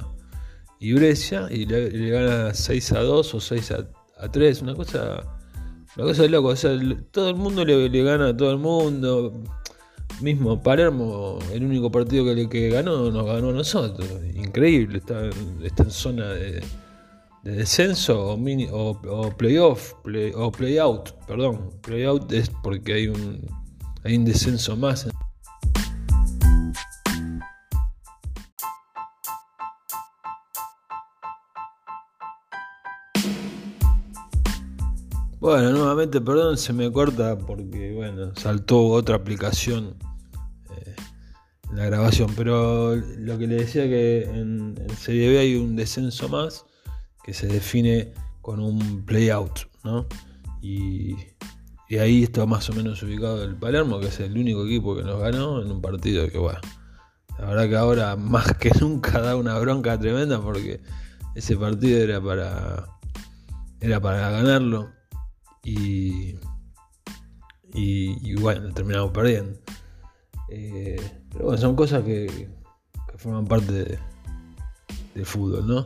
y 0.79 0.93
Brescia, 0.93 1.47
y 1.49 1.65
le, 1.65 2.09
gana 2.09 2.53
6 2.53 2.91
a 2.93 3.01
2 3.01 3.33
o 3.33 3.39
6 3.39 3.71
a, 4.17 4.31
3, 4.31 4.61
una 4.61 4.75
cosa, 4.75 5.23
una 5.97 6.05
cosa 6.05 6.21
de 6.21 6.29
loco, 6.29 6.49
o 6.49 6.55
sea, 6.55 6.71
todo 7.11 7.29
el 7.29 7.35
mundo 7.35 7.65
le 7.65 8.03
gana 8.03 8.29
a 8.29 8.37
todo 8.37 8.51
el 8.51 8.59
mundo 8.59 9.43
mismo 10.21 10.61
Palermo, 10.61 11.39
el 11.53 11.63
único 11.63 11.91
partido 11.91 12.25
que, 12.25 12.49
que 12.49 12.69
ganó, 12.69 13.09
nos 13.11 13.25
ganó 13.25 13.49
a 13.49 13.53
nosotros. 13.53 14.07
Increíble, 14.35 14.99
está, 14.99 15.25
en 15.25 15.91
zona 15.91 16.29
de, 16.29 16.63
descenso 17.43 18.33
o, 18.33 18.37
mini, 18.37 18.67
o, 18.71 18.99
playoff, 19.37 19.93
play, 20.03 20.31
o 20.35 20.51
playout, 20.51 21.11
perdón. 21.25 21.71
Playout 21.81 22.31
es 22.33 22.49
porque 22.63 22.93
hay 22.93 23.07
un, 23.07 23.47
hay 24.03 24.17
un 24.17 24.25
descenso 24.25 24.75
más. 24.75 25.07
Bueno, 35.49 35.71
nuevamente, 35.71 36.21
perdón, 36.21 36.57
se 36.57 36.73
me 36.73 36.91
corta 36.91 37.35
porque, 37.35 37.91
bueno, 37.95 38.35
saltó 38.35 38.85
otra 38.85 39.15
aplicación 39.15 39.95
la 41.73 41.85
grabación, 41.85 42.31
pero 42.35 42.95
lo 42.95 43.35
que 43.39 43.47
le 43.47 43.55
decía 43.55 43.85
que 43.85 44.25
en, 44.25 44.75
Serie 44.95 45.27
B 45.27 45.39
hay 45.39 45.55
un 45.55 45.75
descenso 45.75 46.29
más 46.29 46.65
que 47.23 47.33
se 47.33 47.47
define 47.47 48.13
con 48.43 48.59
un 48.59 49.03
play-out, 49.07 49.61
¿no? 49.83 50.05
Y, 50.61 51.15
ahí 51.99 52.21
está 52.21 52.45
más 52.45 52.69
o 52.69 52.73
menos 52.73 53.01
ubicado 53.01 53.43
el 53.43 53.55
Palermo, 53.55 53.99
que 53.99 54.09
es 54.09 54.19
el 54.19 54.37
único 54.37 54.67
equipo 54.67 54.95
que 54.95 55.01
nos 55.01 55.19
ganó 55.19 55.63
en 55.63 55.71
un 55.71 55.81
partido 55.81 56.29
que, 56.29 56.37
bueno, 56.37 56.59
la 57.39 57.45
verdad 57.47 57.69
que 57.69 57.75
ahora 57.75 58.15
más 58.15 58.53
que 58.53 58.69
nunca 58.79 59.19
da 59.19 59.35
una 59.35 59.57
bronca 59.57 59.97
tremenda 59.97 60.39
porque 60.39 60.79
ese 61.33 61.57
partido 61.57 61.97
era 61.97 62.21
para, 62.21 62.85
era 63.81 63.99
para 63.99 64.29
ganarlo 64.29 64.98
y, 65.63 66.35
y, 67.73 68.35
bueno, 68.35 68.73
terminamos 68.73 69.11
perdiendo. 69.11 69.59
Eh, 70.49 70.99
pero 71.31 71.45
bueno, 71.45 71.59
son 71.59 71.75
cosas 71.75 72.03
que, 72.03 72.47
forman 73.17 73.45
parte 73.45 73.99
del 75.13 75.25
fútbol, 75.25 75.67
¿no? 75.67 75.85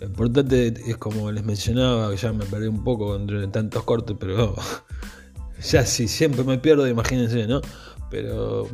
Lo 0.00 0.06
importante 0.06 0.74
es 0.86 0.96
como 0.96 1.30
les 1.30 1.44
mencionaba, 1.44 2.14
ya 2.14 2.32
me 2.32 2.46
perdí 2.46 2.68
un 2.68 2.82
poco 2.82 3.14
entre 3.14 3.46
tantos 3.48 3.84
cortes, 3.84 4.16
pero 4.18 4.56
ya 5.62 5.84
si 5.84 6.08
siempre 6.08 6.42
me 6.42 6.58
pierdo, 6.58 6.88
imagínense, 6.88 7.46
¿no? 7.46 7.60
Pero 8.10 8.66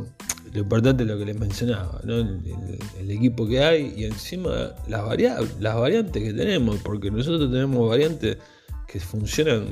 lo 0.53 0.61
importante 0.61 1.03
es 1.03 1.09
lo 1.09 1.19
que 1.19 1.27
les 1.27 1.39
mencionaba, 1.39 2.01
¿no? 2.05 2.15
el, 2.15 3.11
equipo 3.11 3.47
que 3.47 3.63
hay 3.63 3.95
y 3.97 4.05
encima 4.05 4.75
las, 4.87 5.05
variables, 5.05 5.57
las 5.61 5.75
variantes 5.77 6.23
que 6.23 6.33
tenemos, 6.33 6.79
porque 6.79 7.11
nosotros 7.11 7.51
tenemos 7.51 7.89
variantes 7.89 8.39
que 8.87 9.01
funcionan 9.01 9.67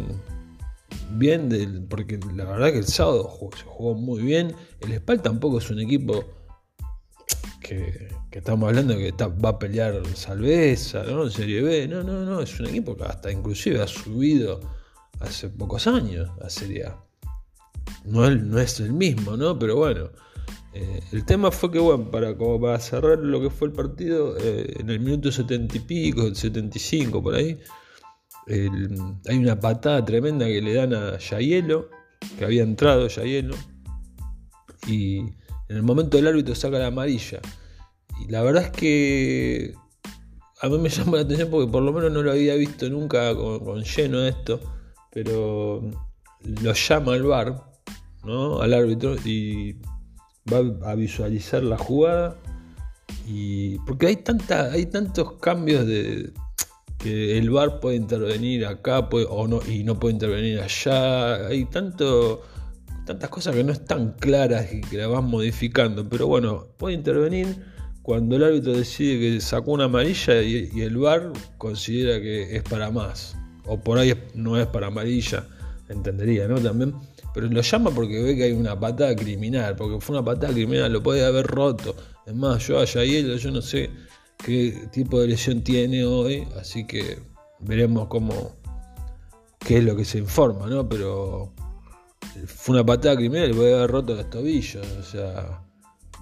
bien, 1.10 1.86
porque 1.88 2.18
la 2.34 2.44
verdad 2.44 2.72
que 2.72 2.78
el 2.78 2.86
sábado 2.86 3.30
se 3.56 3.64
jugó 3.64 3.94
muy 3.94 4.22
bien. 4.22 4.54
El 4.80 4.96
Spal 4.96 5.22
tampoco 5.22 5.58
es 5.58 5.70
un 5.70 5.80
equipo 5.80 6.24
que, 7.60 8.08
estamos 8.30 8.68
hablando 8.68 8.96
que 8.96 9.12
va 9.12 9.50
a 9.50 9.58
pelear 9.58 10.02
Salveza, 10.14 11.04
¿no? 11.04 11.24
En 11.24 11.30
Serie 11.30 11.62
B. 11.62 11.88
No, 11.88 12.02
no, 12.02 12.24
no, 12.24 12.40
es 12.40 12.58
un 12.60 12.66
equipo 12.66 12.96
que 12.96 13.04
hasta 13.04 13.30
inclusive 13.30 13.80
ha 13.80 13.86
subido 13.86 14.60
hace 15.20 15.48
pocos 15.48 15.86
años 15.86 16.30
a 16.42 16.50
Serie 16.50 16.86
A. 16.86 16.98
No, 18.04 18.28
no 18.30 18.58
es 18.58 18.80
el 18.80 18.92
mismo, 18.92 19.36
¿no? 19.36 19.58
Pero 19.58 19.76
bueno. 19.76 20.10
Eh, 20.76 21.00
el 21.12 21.24
tema 21.24 21.52
fue 21.52 21.70
que, 21.70 21.78
bueno, 21.78 22.10
para, 22.10 22.36
como 22.36 22.60
para 22.60 22.80
cerrar 22.80 23.20
lo 23.20 23.40
que 23.40 23.48
fue 23.48 23.68
el 23.68 23.72
partido, 23.72 24.36
eh, 24.36 24.74
en 24.80 24.90
el 24.90 24.98
minuto 24.98 25.30
70 25.30 25.76
y 25.76 25.80
pico, 25.80 26.34
75 26.34 27.22
por 27.22 27.36
ahí, 27.36 27.60
hay 28.46 29.38
una 29.38 29.58
patada 29.58 30.04
tremenda 30.04 30.46
que 30.46 30.60
le 30.60 30.74
dan 30.74 30.94
a 30.94 31.18
Yayelo, 31.18 31.88
que 32.38 32.44
había 32.44 32.62
entrado 32.62 33.08
Yayelo, 33.08 33.56
y 34.86 35.18
en 35.18 35.76
el 35.76 35.82
momento 35.82 36.16
del 36.16 36.26
árbitro 36.26 36.54
saca 36.54 36.78
la 36.78 36.88
amarilla. 36.88 37.40
Y 38.20 38.30
la 38.30 38.42
verdad 38.42 38.64
es 38.64 38.70
que 38.70 39.74
a 40.60 40.68
mí 40.68 40.78
me 40.78 40.88
llama 40.90 41.16
la 41.16 41.22
atención 41.22 41.50
porque 41.50 41.70
por 41.70 41.82
lo 41.82 41.92
menos 41.92 42.12
no 42.12 42.22
lo 42.22 42.30
había 42.30 42.54
visto 42.54 42.88
nunca 42.88 43.34
con, 43.34 43.82
lleno 43.82 44.22
esto, 44.24 44.60
pero 45.10 45.82
lo 46.42 46.72
llama 46.72 47.14
al 47.14 47.22
bar, 47.22 47.64
¿no? 48.24 48.60
al 48.60 48.74
árbitro, 48.74 49.16
y 49.24 49.76
va 50.52 50.90
a 50.90 50.94
visualizar 50.94 51.62
la 51.62 51.78
jugada. 51.78 52.36
Y 53.26 53.78
porque 53.80 54.08
hay, 54.08 54.16
tanta, 54.16 54.70
hay 54.70 54.84
tantos 54.86 55.32
cambios 55.40 55.86
de, 55.86 56.30
que 57.04 57.36
el 57.36 57.50
VAR 57.50 57.80
puede 57.80 57.96
intervenir 57.96 58.64
acá 58.64 59.00
o 59.10 59.46
no, 59.46 59.60
y 59.68 59.84
no 59.84 60.00
puede 60.00 60.14
intervenir 60.14 60.58
allá. 60.58 61.46
Hay 61.48 61.66
tanto, 61.66 62.42
tantas 63.04 63.28
cosas 63.28 63.54
que 63.54 63.62
no 63.62 63.72
están 63.72 64.14
claras 64.18 64.72
y 64.72 64.80
que 64.80 64.96
la 64.96 65.06
van 65.06 65.26
modificando. 65.26 66.08
Pero 66.08 66.26
bueno, 66.26 66.66
puede 66.78 66.94
intervenir 66.94 67.62
cuando 68.00 68.36
el 68.36 68.44
árbitro 68.44 68.72
decide 68.72 69.20
que 69.20 69.40
sacó 69.42 69.72
una 69.72 69.84
amarilla 69.84 70.40
y, 70.40 70.80
el 70.80 70.96
VAR 70.96 71.30
considera 71.58 72.20
que 72.22 72.56
es 72.56 72.62
para 72.62 72.90
más. 72.90 73.36
O 73.66 73.78
por 73.78 73.98
ahí 73.98 74.14
no 74.34 74.58
es 74.58 74.66
para 74.66 74.86
amarilla, 74.86 75.46
entendería, 75.90 76.48
¿no? 76.48 76.58
También. 76.58 76.94
Pero 77.34 77.48
lo 77.48 77.60
llama 77.60 77.90
porque 77.90 78.22
ve 78.22 78.34
que 78.34 78.44
hay 78.44 78.52
una 78.52 78.80
patada 78.80 79.14
criminal, 79.14 79.76
porque 79.76 80.00
fue 80.00 80.16
una 80.16 80.24
patada 80.24 80.54
criminal, 80.54 80.90
lo 80.90 81.02
puede 81.02 81.22
haber 81.24 81.46
roto. 81.46 81.94
Es 82.26 82.34
más, 82.34 82.66
yo 82.66 82.78
allá 82.78 83.04
y 83.04 83.38
yo 83.38 83.50
no 83.50 83.60
sé 83.60 83.90
qué 84.38 84.88
tipo 84.92 85.20
de 85.20 85.28
lesión 85.28 85.62
tiene 85.62 86.04
hoy, 86.04 86.46
así 86.60 86.86
que 86.86 87.18
veremos 87.60 88.08
cómo 88.08 88.52
qué 89.58 89.78
es 89.78 89.84
lo 89.84 89.96
que 89.96 90.04
se 90.04 90.18
informa, 90.18 90.66
¿no? 90.66 90.88
Pero 90.88 91.52
fue 92.46 92.76
una 92.76 92.84
patada 92.84 93.16
criminal 93.16 93.50
y 93.50 93.54
puede 93.54 93.74
haber 93.74 93.90
roto 93.90 94.14
los 94.14 94.28
tobillos, 94.30 94.86
o 94.98 95.02
sea, 95.02 95.62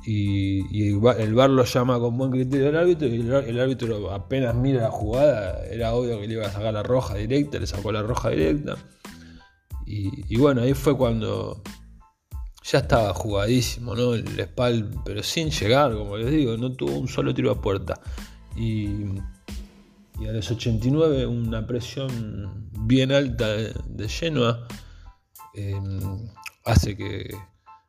y, 0.05 0.89
el 0.89 1.35
bar 1.35 1.51
lo 1.51 1.65
llama 1.65 1.99
con 1.99 2.17
buen 2.17 2.31
criterio 2.31 2.69
el 2.69 2.77
árbitro 2.77 3.09
y 3.09 3.21
el, 3.21 3.61
árbitro 3.61 4.11
apenas 4.11 4.55
mira 4.55 4.83
la 4.83 4.91
jugada, 4.91 5.65
era 5.67 5.95
obvio 5.95 6.21
que 6.21 6.29
le 6.29 6.35
iba 6.35 6.47
a 6.47 6.53
sacar 6.53 6.75
la 6.75 6.83
roja 6.83 7.15
directa, 7.15 7.59
le 7.59 7.67
sacó 7.67 7.93
la 7.93 8.03
roja 8.03 8.31
directa. 8.31 8.77
y 9.87 10.37
bueno, 10.37 10.63
ahí 10.63 10.75
fue 10.75 10.97
cuando 10.97 11.63
ya 12.65 12.79
estaba 12.79 13.13
jugadísimo, 13.15 13.95
¿no? 13.95 14.15
El 14.15 14.41
Spal, 14.45 14.91
pero 15.05 15.23
sin 15.23 15.51
llegar, 15.51 15.93
como 15.95 16.17
les 16.17 16.31
digo, 16.31 16.57
no 16.57 16.73
tuvo 16.73 16.99
un 16.99 17.09
solo 17.09 17.35
tiro 17.35 17.51
a 17.51 17.61
puerta. 17.61 18.01
Y, 18.57 19.19
a 20.29 20.31
los 20.31 20.49
89 20.53 21.27
una 21.27 21.67
presión 21.67 22.71
bien 22.87 23.11
alta 23.11 23.49
de, 23.49 24.09
Genoa 24.09 24.69
em, 25.55 26.29
hace 26.65 26.97
que, 26.97 27.35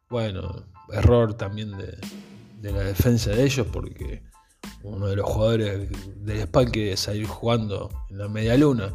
bueno, 0.09 0.65
error 0.91 1.35
también 1.35 1.73
de, 1.77 2.71
la 2.71 2.79
defensa 2.79 3.29
de 3.29 3.43
ellos 3.43 3.67
porque 3.71 4.23
uno 4.81 5.07
de 5.07 5.17
los 5.17 5.29
jugadores 5.29 5.89
del 6.25 6.41
Spal 6.43 6.71
quiere 6.71 6.97
salir 6.97 7.27
jugando 7.27 7.91
en 8.09 8.17
la 8.17 8.27
media 8.27 8.57
luna. 8.57 8.91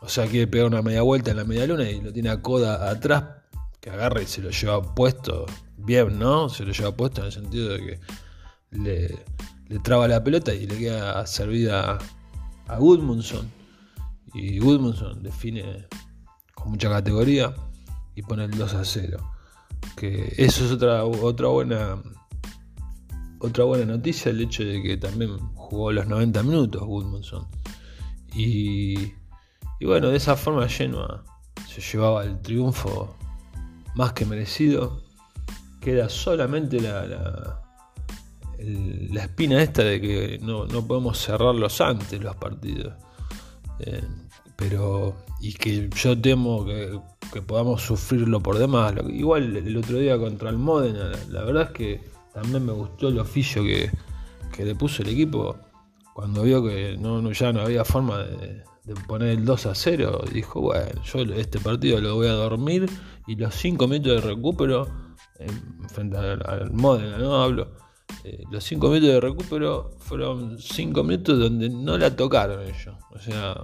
O 0.00 0.08
sea, 0.08 0.26
quiere 0.26 0.48
pegar 0.48 0.66
una 0.66 0.82
media 0.82 1.02
vuelta 1.02 1.30
en 1.30 1.36
la 1.36 1.44
media 1.44 1.66
luna 1.66 1.88
y 1.88 2.00
lo 2.00 2.12
tiene 2.12 2.30
a 2.30 2.42
coda 2.42 2.90
atrás 2.90 3.43
que 3.84 3.90
agarra 3.90 4.22
y 4.22 4.26
se 4.26 4.40
lo 4.40 4.48
lleva 4.48 4.94
puesto 4.94 5.44
bien, 5.76 6.18
¿no? 6.18 6.48
Se 6.48 6.64
lo 6.64 6.72
lleva 6.72 6.96
puesto 6.96 7.20
en 7.20 7.26
el 7.26 7.32
sentido 7.32 7.68
de 7.68 7.78
que 7.80 8.00
le, 8.70 9.78
traba 9.80 10.08
la 10.08 10.24
pelota 10.24 10.54
y 10.54 10.66
le 10.66 10.78
queda 10.78 11.26
servida 11.26 11.98
a 12.66 12.78
Goodmundson. 12.78 13.52
Y 14.32 14.58
Goodmundson 14.58 15.22
define 15.22 15.86
con 16.54 16.70
mucha 16.70 16.88
categoría 16.88 17.54
y 18.14 18.22
pone 18.22 18.44
el 18.44 18.52
2 18.52 18.72
a 18.72 18.86
0. 18.86 19.18
Que 19.96 20.32
eso 20.38 20.64
es 20.64 20.72
otra, 20.72 21.04
otra 21.04 21.48
buena 21.48 22.02
otra 23.38 23.64
buena 23.64 23.84
noticia, 23.84 24.30
el 24.30 24.40
hecho 24.40 24.64
de 24.64 24.82
que 24.82 24.96
también 24.96 25.36
jugó 25.56 25.92
los 25.92 26.06
90 26.06 26.42
minutos 26.42 26.82
Goodmundson. 26.82 27.46
Y, 28.34 29.12
y 29.78 29.84
bueno, 29.84 30.08
de 30.08 30.16
esa 30.16 30.36
forma 30.36 30.66
Genoa 30.70 31.22
se 31.68 31.82
llevaba 31.82 32.24
el 32.24 32.40
triunfo 32.40 33.14
más 33.94 34.12
que 34.12 34.26
merecido. 34.26 35.02
Queda 35.80 36.08
solamente 36.08 36.80
la, 36.80 37.06
la, 38.58 39.22
espina 39.22 39.62
esta 39.62 39.84
de 39.84 40.00
que 40.00 40.38
no, 40.40 40.66
podemos 40.86 41.18
cerrarlos 41.18 41.80
antes 41.80 42.20
los 42.20 42.36
partidos. 42.36 42.94
Eh, 43.80 44.02
pero, 44.56 45.16
y 45.40 45.52
que 45.52 45.90
yo 45.90 46.18
temo 46.18 46.64
que, 46.64 47.00
podamos 47.42 47.82
sufrirlo 47.82 48.40
por 48.40 48.58
demás. 48.58 48.94
Igual 49.08 49.56
el 49.56 49.76
otro 49.76 49.98
día 49.98 50.16
contra 50.18 50.50
el 50.50 50.58
Modena, 50.58 51.10
la, 51.30 51.42
verdad 51.42 51.64
es 51.64 51.70
que 51.70 52.00
también 52.32 52.64
me 52.64 52.72
gustó 52.72 53.08
el 53.08 53.18
oficio 53.18 53.62
que, 53.64 53.90
le 54.62 54.74
puso 54.76 55.02
el 55.02 55.08
equipo 55.08 55.56
cuando 56.14 56.42
vio 56.44 56.64
que 56.64 56.96
no, 56.96 57.32
ya 57.32 57.52
no 57.52 57.62
había 57.62 57.84
forma 57.84 58.18
de, 58.18 58.62
de 58.84 58.94
poner 59.08 59.30
el 59.30 59.44
2 59.44 59.66
a 59.66 59.74
0, 59.74 60.24
dijo, 60.32 60.60
bueno, 60.60 61.02
yo 61.02 61.22
este 61.34 61.58
partido 61.58 62.00
lo 62.00 62.14
voy 62.14 62.28
a 62.28 62.32
dormir 62.32 62.88
y 63.26 63.36
los 63.36 63.54
5 63.54 63.88
minutos 63.88 64.22
de 64.22 64.28
recupero, 64.28 64.88
frente 65.88 66.16
al, 66.16 66.70
Modena, 66.72 67.18
¿no? 67.18 67.42
Hablo. 67.42 67.72
Eh, 68.22 68.44
los 68.50 68.62
5 68.64 68.88
minutos 68.88 69.08
de 69.08 69.20
recupero 69.20 69.90
fueron 69.98 70.58
5 70.58 71.02
minutos 71.04 71.38
donde 71.38 71.70
no 71.70 71.96
la 71.96 72.14
tocaron 72.14 72.62
ellos. 72.62 72.94
O 73.10 73.18
sea, 73.18 73.56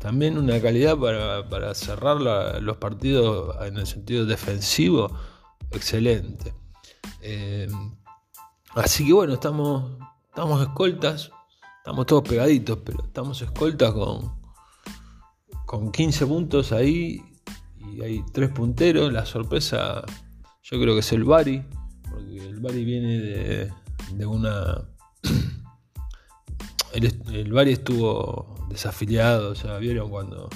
también 0.00 0.36
una 0.36 0.60
calidad 0.60 0.98
para, 0.98 1.74
cerrar 1.74 2.20
los 2.60 2.76
partidos 2.76 3.56
en 3.64 3.78
el 3.78 3.86
sentido 3.86 4.26
defensivo, 4.26 5.10
excelente. 5.70 6.54
Eh, 7.22 7.68
así 8.74 9.06
que 9.06 9.12
bueno, 9.12 9.34
estamos, 9.34 9.92
estamos 10.28 10.60
escoltas, 10.60 11.30
estamos 11.78 12.06
todos 12.06 12.28
pegaditos, 12.28 12.78
pero 12.84 13.04
estamos 13.04 13.40
escoltas 13.40 13.92
con, 13.92 14.34
con 15.64 15.90
15 15.90 16.26
puntos 16.26 16.72
ahí 16.72 17.22
y 17.92 18.02
hay 18.02 18.24
tres 18.32 18.50
punteros. 18.50 19.12
La 19.12 19.26
sorpresa 19.26 20.04
yo 20.62 20.80
creo 20.80 20.94
que 20.94 21.00
es 21.00 21.12
el 21.12 21.24
Bari, 21.24 21.62
porque 22.10 22.38
el 22.38 22.60
Bari 22.60 22.84
viene 22.84 23.18
de, 23.18 24.26
una... 24.26 24.82
el, 26.94 27.52
Bari 27.52 27.72
estuvo 27.72 28.66
desafiliado, 28.70 29.54
sea, 29.54 29.76
vieron 29.78 30.08
cuando 30.08 30.48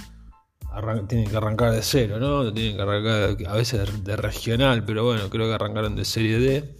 tienen 1.08 1.28
que 1.28 1.36
arrancar 1.36 1.72
de 1.72 1.82
cero, 1.82 2.18
¿no? 2.18 2.52
Tienen 2.52 2.76
que 2.76 2.82
arrancar 2.82 3.36
a 3.46 3.54
veces 3.54 4.04
de, 4.04 4.16
regional, 4.16 4.84
pero 4.84 5.04
bueno, 5.04 5.28
creo 5.28 5.46
que 5.46 5.54
arrancaron 5.54 5.96
de 5.96 6.04
serie 6.04 6.38
D. 6.38 6.78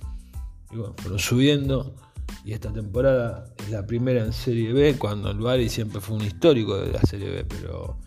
Y 0.71 0.77
bueno, 0.77 0.95
fueron 0.97 1.19
subiendo. 1.19 1.97
Y 2.45 2.53
esta 2.53 2.73
temporada 2.73 3.53
es 3.59 3.71
la 3.71 3.87
primera 3.87 4.25
en 4.25 4.33
Serie 4.33 4.73
B, 4.73 4.97
cuando 4.99 5.31
el 5.31 5.39
Bari 5.39 5.69
siempre 5.69 6.01
fue 6.01 6.17
un 6.17 6.23
histórico 6.23 6.79
de 6.79 6.93
la 6.93 7.01
Serie 7.01 7.31
B, 7.31 7.45
pero 7.45 7.99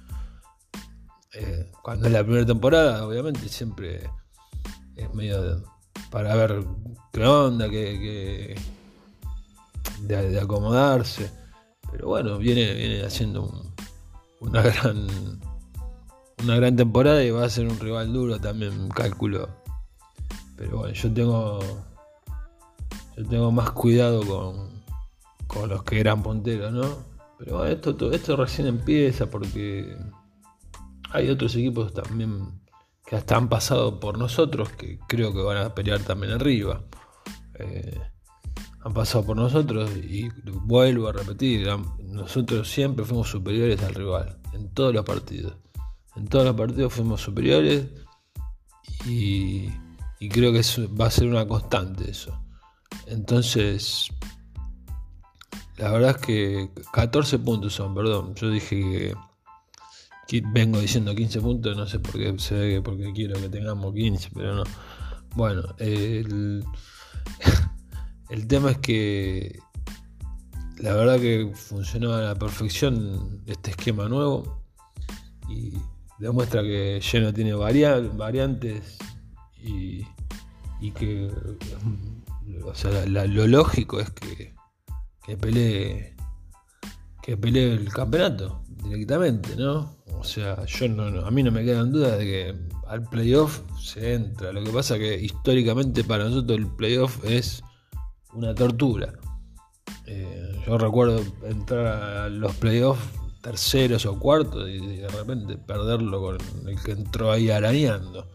eh, 1.34 1.72
cuando 1.82 2.08
es 2.08 2.14
la 2.14 2.24
primera 2.24 2.46
temporada, 2.46 3.06
obviamente, 3.06 3.48
siempre 3.48 4.10
es 4.96 5.14
medio 5.14 5.64
para 6.10 6.36
ver 6.36 6.64
qué 7.14 7.26
onda, 7.26 7.70
que, 7.70 8.56
de, 10.02 10.40
acomodarse. 10.40 11.32
Pero 11.92 12.08
bueno, 12.08 12.38
viene, 12.38 12.74
viene 12.74 13.04
haciendo 13.04 13.74
una 14.40 14.62
gran 14.64 15.08
una 16.44 16.56
gran 16.56 16.76
temporada 16.76 17.24
y 17.24 17.30
va 17.30 17.46
a 17.46 17.50
ser 17.50 17.68
un 17.68 17.80
rival 17.80 18.12
duro 18.12 18.40
también, 18.40 18.90
cálculo. 18.90 19.48
Pero 20.58 20.80
bueno, 20.80 20.94
yo 20.94 21.14
tengo 21.14 21.60
yo 23.16 23.26
tengo 23.28 23.52
más 23.52 23.72
cuidado 23.72 24.26
con, 24.26 24.70
con 25.48 25.70
los 25.70 25.84
que 25.84 26.00
eran 26.00 26.24
punteros, 26.24 26.72
¿no? 26.72 27.12
Pero 27.38 27.58
bueno, 27.58 27.72
esto, 27.72 28.12
esto 28.12 28.36
recién 28.36 28.68
empieza 28.68 29.28
porque 29.28 29.96
hay 31.12 31.30
otros 31.30 31.56
equipos 31.56 31.94
también 31.94 32.62
que 33.06 33.16
hasta 33.16 33.36
han 33.36 33.50
pasado 33.50 34.00
por 34.00 34.18
nosotros 34.18 34.70
que 34.70 35.00
creo 35.08 35.34
que 35.34 35.42
van 35.42 35.58
a 35.58 35.76
pelear 35.76 36.00
también 36.02 36.34
arriba. 36.34 36.84
eh, 37.56 38.00
han 38.84 38.94
pasado 38.94 39.24
por 39.24 39.38
nosotros 39.38 39.92
y 39.96 40.28
vuelvo 40.64 41.08
a 41.08 41.12
repetir, 41.12 41.68
nosotros 42.00 42.68
siempre 42.68 43.06
fuimos 43.06 43.30
superiores 43.30 43.82
al 43.84 43.94
rival, 43.94 44.40
en 44.54 44.74
todos 44.74 44.94
los 44.94 45.06
partidos. 45.06 45.56
En 46.16 46.28
todos 46.28 46.46
los 46.46 46.56
partidos 46.56 46.92
fuimos 46.92 47.22
superiores 47.22 47.86
y, 49.06 49.70
creo 50.32 50.52
que 50.52 50.62
va 51.00 51.06
a 51.06 51.12
ser 51.12 51.28
una 51.28 51.48
constante 51.48 52.10
eso. 52.10 52.38
Entonces, 53.06 54.10
la 55.78 55.92
verdad 55.92 56.12
es 56.12 56.26
que 56.26 56.72
14 56.92 57.40
puntos 57.40 57.74
son, 57.74 57.94
perdón. 57.94 58.34
Yo 58.36 58.50
dije 58.50 58.76
que 58.76 59.16
vengo 60.40 60.80
diciendo 60.80 61.14
15 61.14 61.42
puntos, 61.42 61.76
no 61.76 61.86
sé 61.86 62.00
por 62.00 62.14
qué 62.14 62.34
se 62.40 62.56
ve 62.56 62.70
que 62.76 62.82
porque 62.82 63.12
quiero 63.14 63.40
que 63.42 63.50
tengamos 63.50 63.94
15, 63.94 64.30
pero 64.34 64.56
no. 64.56 64.64
Bueno, 65.36 65.76
el, 65.80 66.64
el 68.30 68.48
tema 68.48 68.72
es 68.72 68.78
que 68.78 69.60
la 70.78 70.94
verdad 70.94 71.20
que 71.20 71.52
funcionó 71.54 72.14
a 72.14 72.22
la 72.22 72.36
perfección 72.36 73.44
este 73.46 73.72
esquema 73.72 74.08
nuevo 74.08 74.64
y 75.50 75.74
demuestra 76.18 76.64
que 76.64 77.02
no 77.22 77.34
tiene 77.34 77.54
variantes 77.54 78.98
y, 79.62 80.06
que 80.96 81.30
lo 82.58 83.48
lógico 83.48 84.00
es 84.00 84.10
que, 84.10 84.56
que 85.26 85.38
pelee 85.38 86.16
que 87.22 87.38
pelee 87.38 87.74
el 87.74 87.90
campeonato 87.94 88.61
directamente, 88.84 89.56
¿no? 89.56 89.96
O 90.20 90.24
sea, 90.24 90.66
yo 90.66 90.88
no, 90.88 91.26
a 91.26 91.32
mí 91.32 91.44
no 91.44 91.52
me 91.52 91.64
quedan 91.64 91.92
dudas 91.92 92.18
de 92.18 92.26
que 92.26 92.56
al 92.88 93.04
playoff 93.04 93.62
se 93.80 94.14
entra. 94.14 94.52
Lo 94.52 94.64
que 94.64 94.72
pasa 94.72 94.98
que 94.98 95.16
históricamente 95.20 96.04
para 96.04 96.26
nosotros 96.26 96.60
el 96.60 96.68
playoff 96.68 97.24
es 97.24 97.64
una 98.34 98.54
tortura. 98.54 99.14
Eh, 100.06 100.62
yo 100.66 100.78
recuerdo 100.78 101.22
entrar 101.44 101.86
a 101.88 102.30
los 102.30 102.56
playoffs 102.56 103.02
terceros 103.42 104.06
o 104.06 104.20
cuartos 104.20 104.70
y 104.70 104.98
de 104.98 105.08
repente 105.08 105.58
perderlo 105.58 106.22
con 106.22 106.38
el 106.68 106.80
que 106.82 106.92
entró 106.92 107.32
ahí 107.32 107.50
arañando. 107.50 108.28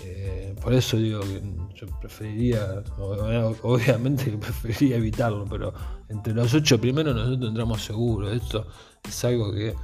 Eh, 0.00 0.54
por 0.62 0.72
eso 0.72 0.96
digo 0.96 1.20
que 1.20 1.42
yo 1.74 1.86
preferiría, 2.00 2.82
obviamente 2.98 4.30
que 4.30 4.38
preferiría 4.38 4.96
evitarlo, 4.96 5.44
pero 5.48 5.74
entre 6.08 6.34
los 6.34 6.54
ocho 6.54 6.80
primeros 6.80 7.14
nosotros 7.14 7.48
entramos 7.48 7.84
seguros. 7.84 8.32
Esto 8.32 8.66
es 9.06 9.24
algo 9.24 9.52
que, 9.52 9.74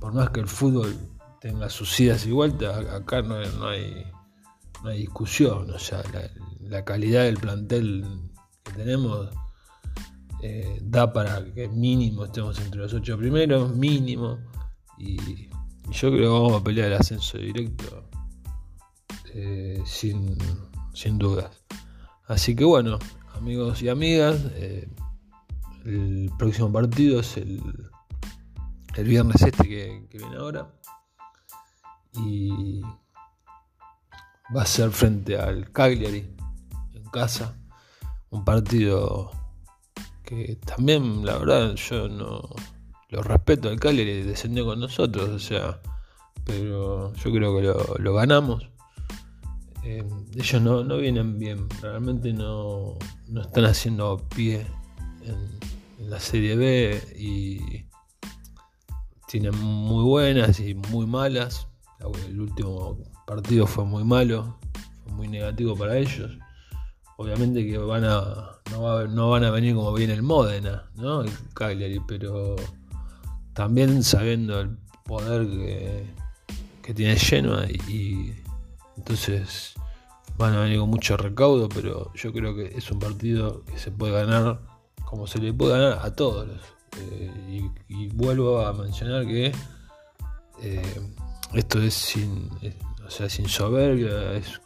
por 0.00 0.12
más 0.12 0.30
que 0.30 0.40
el 0.40 0.48
fútbol 0.48 0.94
tenga 1.40 1.68
sus 1.68 1.98
idas 2.00 2.26
y 2.26 2.32
vueltas, 2.32 2.86
acá 2.88 3.22
no, 3.22 3.36
hay, 3.36 4.06
no 4.82 4.90
hay 4.90 4.98
discusión. 4.98 5.70
O 5.70 5.78
sea, 5.78 6.02
la 6.60 6.84
calidad 6.84 7.24
del 7.24 7.38
plantel 7.38 8.04
que 8.62 8.72
tenemos 8.72 9.30
eh, 10.42 10.78
da 10.82 11.12
para 11.12 11.44
que 11.52 11.68
mínimo 11.68 12.24
estemos 12.24 12.58
entre 12.60 12.80
los 12.80 12.94
ocho 12.94 13.18
primeros, 13.18 13.74
mínimo. 13.74 14.38
Y, 14.98 15.48
yo 15.90 16.08
creo 16.10 16.20
que 16.20 16.26
vamos 16.26 16.60
a 16.60 16.62
pelear 16.62 16.92
el 16.92 16.98
ascenso 16.98 17.36
directo 17.36 18.09
eh, 19.34 19.82
sin, 19.84 20.38
dudas. 21.18 21.62
Así 22.26 22.54
que 22.54 22.64
bueno, 22.64 22.98
amigos 23.34 23.82
y 23.82 23.88
amigas, 23.88 24.40
eh, 24.54 24.88
el 25.84 26.30
próximo 26.38 26.72
partido 26.72 27.20
es 27.20 27.36
el, 27.36 27.62
el 28.96 29.04
viernes 29.04 29.40
este 29.42 29.68
que, 29.68 30.06
viene 30.12 30.36
ahora. 30.36 30.70
Y 32.14 32.82
va 34.54 34.62
a 34.62 34.66
ser 34.66 34.90
frente 34.90 35.38
al 35.38 35.70
Cagliari 35.70 36.36
en 36.94 37.04
casa. 37.10 37.56
Un 38.30 38.44
partido 38.44 39.30
que 40.24 40.56
también, 40.64 41.24
la 41.24 41.38
verdad, 41.38 41.74
yo 41.74 42.08
no 42.08 42.42
lo 43.10 43.22
respeto 43.22 43.68
al 43.68 43.80
Cagliari, 43.80 44.22
descendió 44.22 44.64
con 44.64 44.78
nosotros, 44.78 45.28
o 45.28 45.38
sea, 45.38 45.80
pero 46.44 47.12
yo 47.14 47.32
creo 47.32 47.56
que 47.56 48.00
lo, 48.02 48.14
ganamos. 48.14 48.68
Eh, 49.84 50.04
ellos 50.36 50.62
no, 50.62 50.96
vienen 50.98 51.38
bien, 51.38 51.68
realmente 51.80 52.32
no, 52.32 52.98
no 53.28 53.40
están 53.42 53.64
haciendo 53.64 54.18
pie 54.34 54.66
en, 55.22 56.08
la 56.08 56.18
Serie 56.18 56.56
B 56.56 57.00
y 57.18 57.86
tienen 59.28 59.56
muy 59.58 60.02
buenas 60.02 60.58
y 60.60 60.74
muy 60.74 61.06
malas. 61.06 61.68
El 62.26 62.40
último 62.40 62.98
partido 63.26 63.66
fue 63.66 63.84
muy 63.84 64.02
malo, 64.02 64.58
fue 65.04 65.12
muy 65.12 65.28
negativo 65.28 65.76
para 65.76 65.98
ellos 65.98 66.30
obviamente 67.20 67.66
que 67.66 67.76
van 67.76 68.02
a 68.04 68.60
no, 68.70 69.28
van 69.28 69.44
a 69.44 69.50
venir 69.50 69.74
como 69.74 69.92
viene 69.92 70.14
el 70.14 70.22
Modena, 70.22 70.84
¿no? 70.94 71.20
El 71.20 71.30
Cagliari, 71.52 72.00
pero 72.08 72.56
también 73.52 74.02
sabiendo 74.02 74.60
el 74.60 74.78
poder 75.04 75.46
que, 75.46 76.94
tiene 76.94 77.14
Genoa 77.16 77.66
y, 77.88 78.34
entonces 79.00 79.74
van 80.36 80.54
a 80.54 80.60
venir 80.60 80.78
con 80.78 80.90
mucho 80.90 81.16
recaudo, 81.16 81.70
pero 81.70 82.12
yo 82.14 82.32
creo 82.32 82.54
que 82.54 82.66
es 82.76 82.90
un 82.90 82.98
partido 82.98 83.64
que 83.64 83.78
se 83.78 83.90
puede 83.90 84.12
ganar 84.12 84.60
como 85.06 85.26
se 85.26 85.38
le 85.38 85.52
puede 85.54 85.72
ganar 85.72 85.98
a 86.02 86.14
todos. 86.14 86.48
Eh, 86.98 87.70
y, 87.88 88.08
vuelvo 88.08 88.60
a 88.60 88.72
mencionar 88.72 89.26
que 89.26 89.52
eh, 90.62 91.00
esto 91.54 91.80
es 91.80 91.94
sin, 91.94 92.50
o 93.06 93.10
sea, 93.10 93.28
sin 93.30 93.48
soberbia, 93.48 94.34
es 94.34 94.60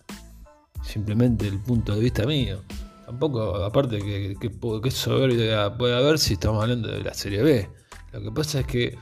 simplemente 0.83 1.47
el 1.47 1.61
punto 1.61 1.95
de 1.95 2.01
vista 2.01 2.27
mío. 2.27 2.61
Tampoco, 3.07 3.57
aparte 3.65 3.99
que, 3.99 4.37
que, 4.41 4.51
que 4.83 4.91
soberbia 4.91 5.77
puede 5.77 5.97
haber 5.97 6.19
si 6.19 6.35
estamos 6.35 6.61
hablando 6.61 6.89
de 6.89 7.05
la 7.05 7.15
Serie 7.15 7.43
B. 7.43 7.71
Lo 8.13 8.21
que 8.21 8.33
pasa 8.33 8.61
es 8.61 8.67
que 8.67 8.99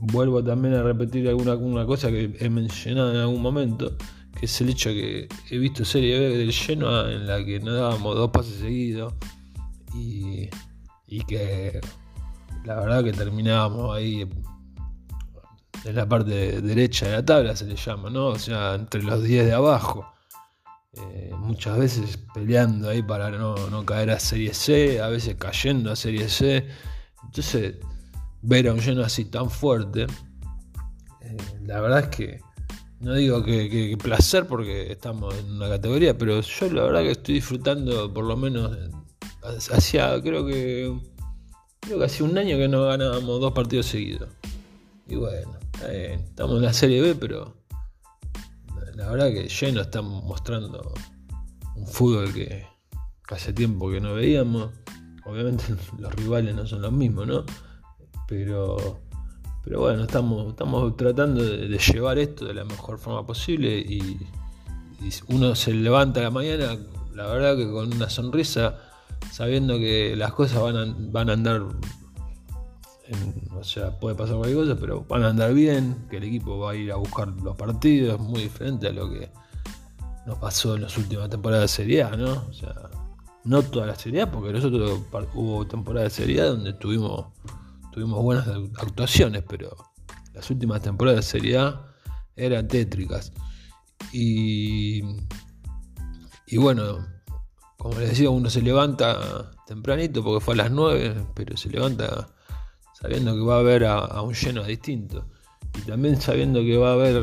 vuelvo 0.00 0.42
también 0.42 0.74
a 0.74 0.82
repetir 0.82 1.28
alguna, 1.28 1.52
alguna 1.52 1.86
cosa 1.86 2.10
que 2.10 2.36
he 2.38 2.48
mencionado 2.48 3.12
en 3.12 3.18
algún 3.18 3.42
momento, 3.42 3.96
que 4.38 4.46
es 4.46 4.60
el 4.60 4.70
hecho 4.70 4.90
que 4.90 5.28
he 5.50 5.58
visto 5.58 5.84
Serie 5.84 6.18
B 6.18 6.38
del 6.38 6.52
Genoa 6.52 7.12
en 7.12 7.26
la 7.26 7.44
que 7.44 7.60
nos 7.60 7.74
dábamos 7.74 8.16
dos 8.16 8.30
pases 8.30 8.56
seguidos 8.56 9.14
y, 9.94 10.48
y 11.06 11.20
que 11.24 11.80
la 12.64 12.76
verdad 12.76 13.04
que 13.04 13.12
terminábamos 13.12 13.96
ahí 13.96 14.28
en 15.84 15.94
la 15.94 16.08
parte 16.08 16.60
derecha 16.60 17.06
de 17.06 17.12
la 17.12 17.24
tabla, 17.24 17.56
se 17.56 17.64
le 17.66 17.76
llama, 17.76 18.10
¿no? 18.10 18.28
O 18.28 18.38
sea, 18.38 18.74
entre 18.74 19.02
los 19.02 19.22
10 19.22 19.46
de 19.46 19.52
abajo. 19.52 20.12
Eh, 20.92 21.30
muchas 21.38 21.78
veces 21.78 22.18
peleando 22.34 22.88
ahí 22.88 23.02
para 23.02 23.30
no, 23.30 23.86
caer 23.86 24.10
a 24.10 24.18
Serie 24.18 24.52
C, 24.52 25.00
a 25.00 25.08
veces 25.08 25.36
cayendo 25.36 25.90
a 25.90 25.96
Serie 25.96 26.28
C. 26.28 26.66
Entonces, 27.24 27.76
ver 28.42 28.68
a 28.68 28.72
un 28.72 28.80
lleno 28.80 29.02
así 29.02 29.24
tan 29.26 29.50
fuerte, 29.50 30.06
eh, 31.20 31.36
la 31.62 31.80
verdad 31.80 32.00
es 32.00 32.08
que 32.08 32.40
no 33.00 33.14
digo 33.14 33.42
que, 33.42 33.96
placer 34.02 34.46
porque 34.46 34.92
estamos 34.92 35.34
en 35.38 35.52
una 35.52 35.68
categoría, 35.68 36.16
pero 36.16 36.40
yo 36.40 36.72
la 36.72 36.84
verdad 36.84 37.00
que 37.00 37.12
estoy 37.12 37.34
disfrutando 37.36 38.12
por 38.12 38.24
lo 38.24 38.36
menos 38.36 38.76
hacía, 39.72 40.20
creo 40.22 40.46
que, 40.46 41.00
creo 41.80 41.98
que 41.98 42.04
hace 42.04 42.22
un 42.22 42.36
año 42.36 42.58
que 42.58 42.68
no 42.68 42.84
ganábamos 42.84 43.40
dos 43.40 43.52
partidos 43.52 43.86
seguidos. 43.86 44.28
Y 45.08 45.16
bueno, 45.16 45.58
estamos 45.88 46.56
en 46.56 46.62
la 46.62 46.72
Serie 46.72 47.00
B, 47.00 47.14
pero 47.14 47.56
la 48.94 49.10
verdad 49.10 49.32
que 49.32 49.48
lleno 49.48 49.80
está 49.80 50.02
mostrando 50.02 50.92
un 51.74 51.86
fútbol 51.86 52.32
que 52.34 52.66
hace 53.28 53.52
tiempo 53.52 53.90
que 53.90 54.00
no 54.00 54.14
veíamos. 54.14 54.70
Obviamente 55.24 55.64
los 55.98 56.14
rivales 56.14 56.54
no 56.54 56.66
son 56.66 56.82
los 56.82 56.92
mismos, 56.92 57.26
¿no? 57.26 57.44
Pero, 58.30 58.98
pero 59.62 59.80
bueno, 59.80 60.04
estamos, 60.04 60.48
estamos 60.48 60.96
tratando 60.96 61.44
de, 61.44 61.76
llevar 61.76 62.18
esto 62.18 62.46
de 62.46 62.54
la 62.54 62.64
mejor 62.64 62.98
forma 62.98 63.26
posible 63.26 63.78
y, 63.78 64.18
uno 65.28 65.54
se 65.54 65.72
levanta 65.72 66.20
a 66.20 66.24
la 66.24 66.30
mañana, 66.30 66.76
la 67.14 67.26
verdad 67.26 67.56
que 67.56 67.70
con 67.70 67.92
una 67.92 68.08
sonrisa, 68.10 68.78
sabiendo 69.30 69.78
que 69.78 70.14
las 70.16 70.32
cosas 70.32 70.62
van 70.62 70.76
a, 70.76 70.94
van 71.10 71.30
a 71.30 71.32
andar 71.32 71.62
o 73.58 73.64
sea, 73.64 73.98
puede 73.98 74.14
pasar 74.14 74.36
cualquier 74.36 74.58
cosa, 74.58 74.76
pero 74.80 75.04
van 75.08 75.24
a 75.24 75.28
andar 75.28 75.52
bien, 75.52 76.06
que 76.08 76.18
el 76.18 76.24
equipo 76.24 76.58
va 76.58 76.72
a 76.72 76.74
ir 76.74 76.92
a 76.92 76.96
buscar 76.96 77.28
los 77.28 77.56
partidos, 77.56 78.20
muy 78.20 78.42
diferente 78.42 78.88
a 78.88 78.92
lo 78.92 79.10
que 79.10 79.30
nos 80.26 80.38
pasó 80.38 80.76
en 80.76 80.82
las 80.82 80.96
últimas 80.96 81.28
temporadas 81.28 81.62
de 81.62 81.68
Serie 81.68 82.02
A, 82.02 82.16
¿no? 82.16 82.44
O 82.48 82.52
sea, 82.52 82.74
no 83.44 83.62
toda 83.62 83.86
la 83.86 83.96
Serie 83.96 84.22
A, 84.22 84.30
porque 84.30 84.52
nosotros 84.52 85.00
hubo 85.34 85.66
temporadas 85.66 86.12
de 86.12 86.22
Serie 86.22 86.40
A 86.42 86.46
donde 86.46 86.72
tuvimos, 86.74 87.26
tuvimos 87.92 88.22
buenas 88.22 88.48
actuaciones, 88.78 89.44
pero 89.48 89.76
las 90.32 90.50
últimas 90.50 90.82
temporadas 90.82 91.24
de 91.24 91.30
Serie 91.30 91.58
A 91.58 91.86
eran 92.36 92.68
tétricas. 92.68 93.32
Y, 94.12 95.02
y 96.46 96.56
bueno, 96.56 97.06
como 97.76 97.98
les 97.98 98.10
decía, 98.10 98.30
uno 98.30 98.50
se 98.50 98.60
levanta 98.60 99.50
tempranito 99.66 100.22
porque 100.22 100.44
fue 100.44 100.54
a 100.54 100.58
las 100.58 100.70
9, 100.70 101.26
pero 101.34 101.56
se 101.56 101.70
levanta 101.70 102.28
sabiendo 102.92 103.34
que 103.34 103.40
va 103.40 103.56
a 103.56 103.60
haber 103.60 103.84
a, 103.86 104.20
un 104.20 104.34
lleno 104.34 104.62
distinto. 104.64 105.26
Y 105.78 105.82
también 105.82 106.20
sabiendo 106.20 106.60
que 106.60 106.76
va 106.76 106.90
a 106.90 106.92
haber, 106.92 107.16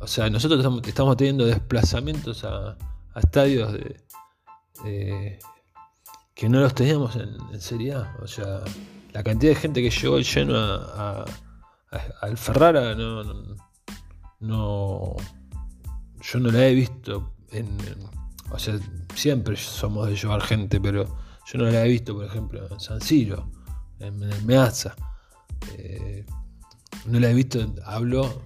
o 0.00 0.06
sea, 0.06 0.28
nosotros 0.30 0.82
estamos, 0.84 1.16
teniendo 1.16 1.44
desplazamientos 1.44 2.44
a, 2.44 2.76
estadios 3.14 3.72
de, 3.72 5.38
que 6.34 6.48
no 6.48 6.60
los 6.60 6.74
teníamos 6.74 7.16
en, 7.16 7.60
Serie 7.60 7.94
A. 7.94 8.16
O 8.22 8.26
sea, 8.26 8.62
la 9.18 9.24
cantidad 9.24 9.50
de 9.50 9.58
gente 9.58 9.82
que 9.82 9.90
llegó 9.90 10.20
lleno 10.20 10.54
a, 10.56 11.24
al 12.20 12.38
Ferrara 12.38 12.94
no, 12.94 13.24
no, 14.38 15.16
yo 16.20 16.38
no 16.38 16.52
la 16.52 16.68
he 16.68 16.72
visto 16.72 17.34
en, 17.50 17.66
o 18.52 18.58
sea, 18.60 18.78
siempre 19.16 19.56
somos 19.56 20.06
de 20.06 20.14
llevar 20.14 20.40
gente, 20.42 20.80
pero 20.80 21.04
yo 21.52 21.58
no 21.58 21.64
la 21.64 21.84
he 21.84 21.88
visto, 21.88 22.14
por 22.14 22.26
ejemplo, 22.26 22.68
en 22.70 22.78
San 22.78 23.00
Siro, 23.00 23.50
en, 23.98 24.20
Meazza. 24.46 24.94
Eh, 25.76 26.24
no 27.06 27.18
la 27.18 27.30
he 27.30 27.34
visto, 27.34 27.58
hablo 27.86 28.40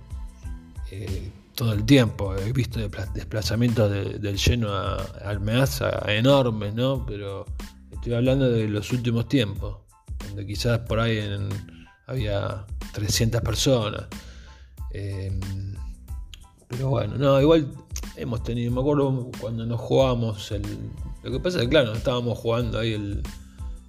eh, 0.91 1.31
todo 1.55 1.75
el 1.75 1.85
tiempo. 1.85 2.35
He 2.35 2.51
visto 2.55 2.81
desplazamientos 3.12 3.91
del 3.91 4.39
lleno 4.39 4.73
al 4.73 5.39
Meazza 5.39 5.91
enormes, 6.11 6.73
¿no? 6.73 7.05
Pero 7.05 7.45
estoy 7.91 8.14
hablando 8.14 8.51
de 8.51 8.68
los 8.68 8.91
últimos 8.91 9.29
tiempos, 9.29 9.82
donde 10.33 10.47
quizás 10.47 10.78
por 10.80 10.99
ahí 10.99 11.20
había 12.07 12.64
300 12.95 13.43
personas. 13.43 14.07
Eh, 14.91 15.39
pero 16.68 16.89
bueno, 16.89 17.16
no, 17.18 17.41
igual 17.41 17.70
hemos 18.16 18.43
tenido, 18.43 18.72
me 18.72 18.80
acuerdo 18.80 19.30
cuando 19.41 19.66
nos 19.66 19.80
jugábamos 19.80 20.51
el. 20.53 20.62
Lo 21.22 21.30
que 21.30 21.39
pasa 21.39 21.59
es 21.59 21.64
que, 21.64 21.70
claro, 21.70 21.93
estábamos 21.93 22.39
jugando 22.39 22.78
ahí 22.78 22.95
el, 22.95 23.22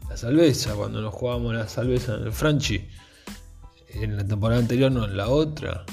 la 0.09 0.17
salveza, 0.17 0.75
cuando 0.75 1.01
nos 1.01 1.13
jugábamos 1.13 1.55
la 1.55 1.67
salveza 1.67 2.15
en 2.15 2.23
el 2.23 2.33
Franchi, 2.33 2.85
en 3.89 4.17
la 4.17 4.27
temporada 4.27 4.59
anterior, 4.59 4.91
no 4.91 5.05
en 5.05 5.15
la 5.15 5.29
otra, 5.29 5.85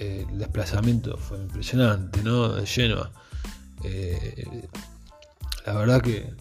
eh, 0.00 0.26
el 0.28 0.38
desplazamiento 0.38 1.18
fue 1.18 1.38
impresionante, 1.38 2.22
¿no? 2.22 2.48
De 2.48 2.64
lleno. 2.64 3.10
Eh, 3.84 4.66
la 5.66 5.74
verdad 5.74 6.00
que, 6.00 6.32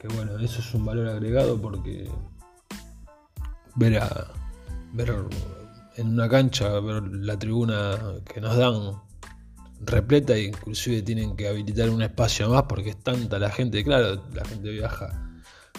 que, 0.00 0.08
bueno, 0.08 0.36
eso 0.40 0.60
es 0.60 0.74
un 0.74 0.84
valor 0.84 1.08
agregado 1.08 1.60
porque 1.62 2.10
ver 3.74 3.98
a. 3.98 4.32
ver 4.92 5.14
en 5.96 6.08
una 6.08 6.28
cancha, 6.28 6.80
ver 6.80 7.02
la 7.02 7.38
tribuna 7.38 7.98
que 8.32 8.40
nos 8.40 8.56
dan 8.56 9.00
repleta 9.84 10.34
e 10.34 10.44
inclusive 10.44 11.02
tienen 11.02 11.36
que 11.36 11.48
habilitar 11.48 11.90
un 11.90 12.02
espacio 12.02 12.48
más 12.48 12.64
porque 12.64 12.90
es 12.90 12.96
tanta 12.96 13.38
la 13.38 13.50
gente, 13.50 13.82
claro, 13.84 14.22
la 14.32 14.44
gente 14.44 14.70
viaja 14.70 15.32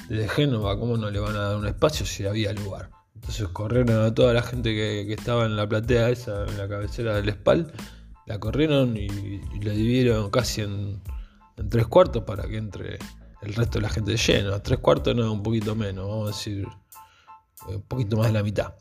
desde 0.09 0.27
Génova, 0.27 0.77
¿cómo 0.77 0.97
no 0.97 1.09
le 1.09 1.19
van 1.19 1.35
a 1.35 1.39
dar 1.39 1.57
un 1.57 1.67
espacio 1.67 2.05
si 2.05 2.25
había 2.25 2.53
lugar? 2.53 2.89
Entonces 3.15 3.47
corrieron 3.49 4.05
a 4.05 4.13
toda 4.13 4.33
la 4.33 4.41
gente 4.41 4.73
que, 4.73 5.13
estaba 5.13 5.45
en 5.45 5.55
la 5.55 5.67
platea 5.67 6.09
esa, 6.09 6.45
en 6.45 6.57
la 6.57 6.67
cabecera 6.67 7.15
del 7.15 7.29
espal, 7.29 7.71
la 8.25 8.39
corrieron 8.39 8.97
y, 8.97 9.07
la 9.61 9.71
dividieron 9.71 10.29
casi 10.29 10.61
en, 10.61 11.01
tres 11.69 11.87
cuartos 11.87 12.23
para 12.23 12.43
que 12.47 12.57
entre 12.57 12.99
el 13.41 13.53
resto 13.53 13.79
de 13.79 13.83
la 13.83 13.89
gente 13.89 14.17
llena. 14.17 14.59
Tres 14.59 14.79
cuartos 14.79 15.15
no, 15.15 15.31
un 15.31 15.41
poquito 15.41 15.75
menos, 15.75 16.07
vamos 16.07 16.29
a 16.29 16.35
decir, 16.35 16.67
un 17.67 17.81
poquito 17.83 18.17
más 18.17 18.27
de 18.27 18.33
la 18.33 18.43
mitad. 18.43 18.73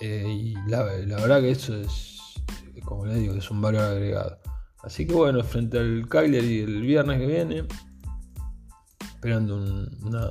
Eh, 0.00 0.26
y 0.28 0.54
la 0.70 0.82
verdad 0.82 1.40
que 1.40 1.50
eso 1.50 1.74
es 1.74 2.18
como 2.88 3.04
les 3.04 3.18
digo, 3.18 3.34
es 3.34 3.50
un 3.50 3.60
valor 3.60 3.82
agregado. 3.82 4.38
Así 4.82 5.06
que 5.06 5.12
bueno, 5.12 5.42
frente 5.44 5.78
al 5.78 6.06
y 6.34 6.60
el 6.60 6.80
viernes 6.80 7.18
que 7.20 7.26
viene, 7.26 7.64
esperando 9.14 9.56
una, 9.56 10.28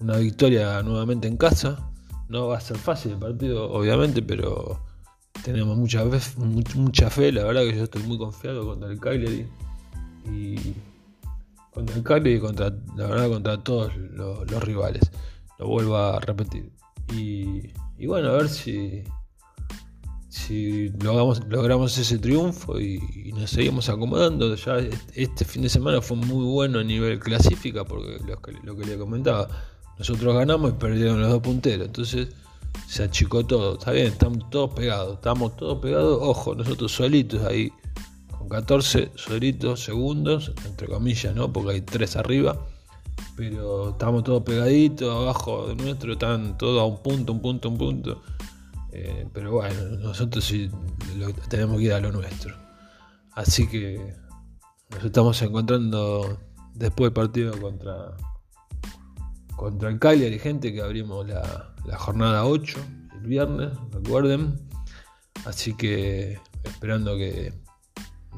una 0.00 0.16
victoria 0.18 0.82
nuevamente 0.82 1.26
en 1.28 1.38
casa. 1.38 1.90
No 2.28 2.48
va 2.48 2.58
a 2.58 2.60
ser 2.60 2.76
fácil 2.76 3.12
el 3.12 3.18
partido, 3.18 3.72
obviamente, 3.72 4.22
pero 4.22 4.80
tenemos 5.42 5.76
mucha 5.78 6.04
fe, 6.04 6.20
mucha 6.76 7.08
fe. 7.08 7.32
La 7.32 7.44
verdad 7.44 7.62
que 7.62 7.74
yo 7.74 7.84
estoy 7.84 8.02
muy 8.02 8.18
confiado 8.18 8.66
contra 8.66 8.90
el 8.90 9.00
Cagliari. 9.00 9.46
Y 10.26 10.74
contra 11.72 11.96
el 11.96 12.02
Cagliari 12.02 12.36
y 12.36 12.40
contra, 12.40 12.70
la 12.96 13.06
verdad, 13.06 13.28
contra 13.30 13.64
todos 13.64 13.96
los, 13.96 14.62
rivales. 14.62 15.10
Lo 15.60 15.68
vuelvo 15.68 15.96
a 15.96 16.18
repetir. 16.20 16.72
Y, 17.14 17.72
y 17.98 18.06
bueno, 18.06 18.30
a 18.30 18.32
ver 18.32 18.48
si, 18.48 19.04
si 20.30 20.88
logramos, 21.02 21.42
logramos 21.48 21.98
ese 21.98 22.18
triunfo 22.18 22.80
y, 22.80 23.32
nos 23.34 23.50
seguimos 23.50 23.88
acomodando, 23.88 24.54
ya 24.54 24.78
este 25.14 25.44
fin 25.44 25.62
de 25.62 25.68
semana 25.68 26.00
fue 26.00 26.16
muy 26.16 26.44
bueno 26.44 26.78
a 26.78 26.84
nivel 26.84 27.18
clasifica, 27.18 27.84
porque 27.84 28.18
lo 28.26 28.40
que, 28.40 28.52
lo 28.62 28.76
que 28.76 28.86
le 28.86 28.96
comentaba, 28.96 29.48
nosotros 29.98 30.34
ganamos 30.34 30.70
y 30.70 30.74
perdieron 30.74 31.20
los 31.20 31.30
dos 31.30 31.40
punteros, 31.40 31.88
entonces 31.88 32.28
se 32.86 33.02
achicó 33.02 33.44
todo, 33.44 33.74
está 33.74 33.92
bien, 33.92 34.06
estamos 34.06 34.48
todos 34.50 34.72
pegados, 34.72 35.14
estamos 35.14 35.56
todos 35.56 35.78
pegados, 35.80 36.18
ojo, 36.22 36.54
nosotros 36.54 36.90
solitos 36.90 37.44
ahí, 37.44 37.70
con 38.36 38.48
14 38.48 39.12
solitos 39.16 39.80
segundos, 39.84 40.52
entre 40.64 40.86
comillas, 40.86 41.34
¿no? 41.34 41.52
Porque 41.52 41.72
hay 41.72 41.80
tres 41.82 42.16
arriba, 42.16 42.66
pero 43.36 43.90
estamos 43.90 44.24
todos 44.24 44.42
pegaditos, 44.42 45.14
abajo 45.14 45.68
de 45.68 45.76
nuestro, 45.76 46.12
están 46.12 46.58
todos 46.58 46.80
a 46.80 46.84
un 46.84 47.02
punto, 47.02 47.32
un 47.32 47.40
punto, 47.40 47.68
un 47.68 47.78
punto. 47.78 48.22
Eh, 48.92 49.26
pero 49.32 49.52
bueno, 49.52 49.82
nosotros 49.98 50.44
sí 50.44 50.70
tenemos 51.48 51.78
que 51.78 51.84
ir 51.84 51.92
a 51.92 52.00
lo 52.00 52.12
nuestro. 52.12 52.54
Así 53.32 53.66
que 53.68 54.14
nos 54.90 55.04
estamos 55.04 55.40
encontrando 55.42 56.38
después 56.74 57.06
del 57.06 57.12
partido 57.12 57.60
contra, 57.60 58.16
contra 59.56 59.88
el 59.88 59.98
Cagliari, 59.98 60.38
gente 60.38 60.72
que 60.72 60.82
abrimos 60.82 61.26
la, 61.26 61.72
jornada 61.96 62.44
8 62.44 62.78
el 63.14 63.26
viernes, 63.26 63.70
recuerden. 63.92 64.60
Así 65.46 65.74
que 65.74 66.38
esperando 66.64 67.16
que 67.16 67.54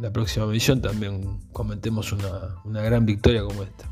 la 0.01 0.13
próxima 0.13 0.47
misión 0.47 0.81
también 0.81 1.41
comentemos 1.53 2.13
una, 2.13 2.57
una 2.65 2.83
gran 2.83 3.07
victoria 3.07 3.43
como 3.43 3.63
esta. 3.63 3.92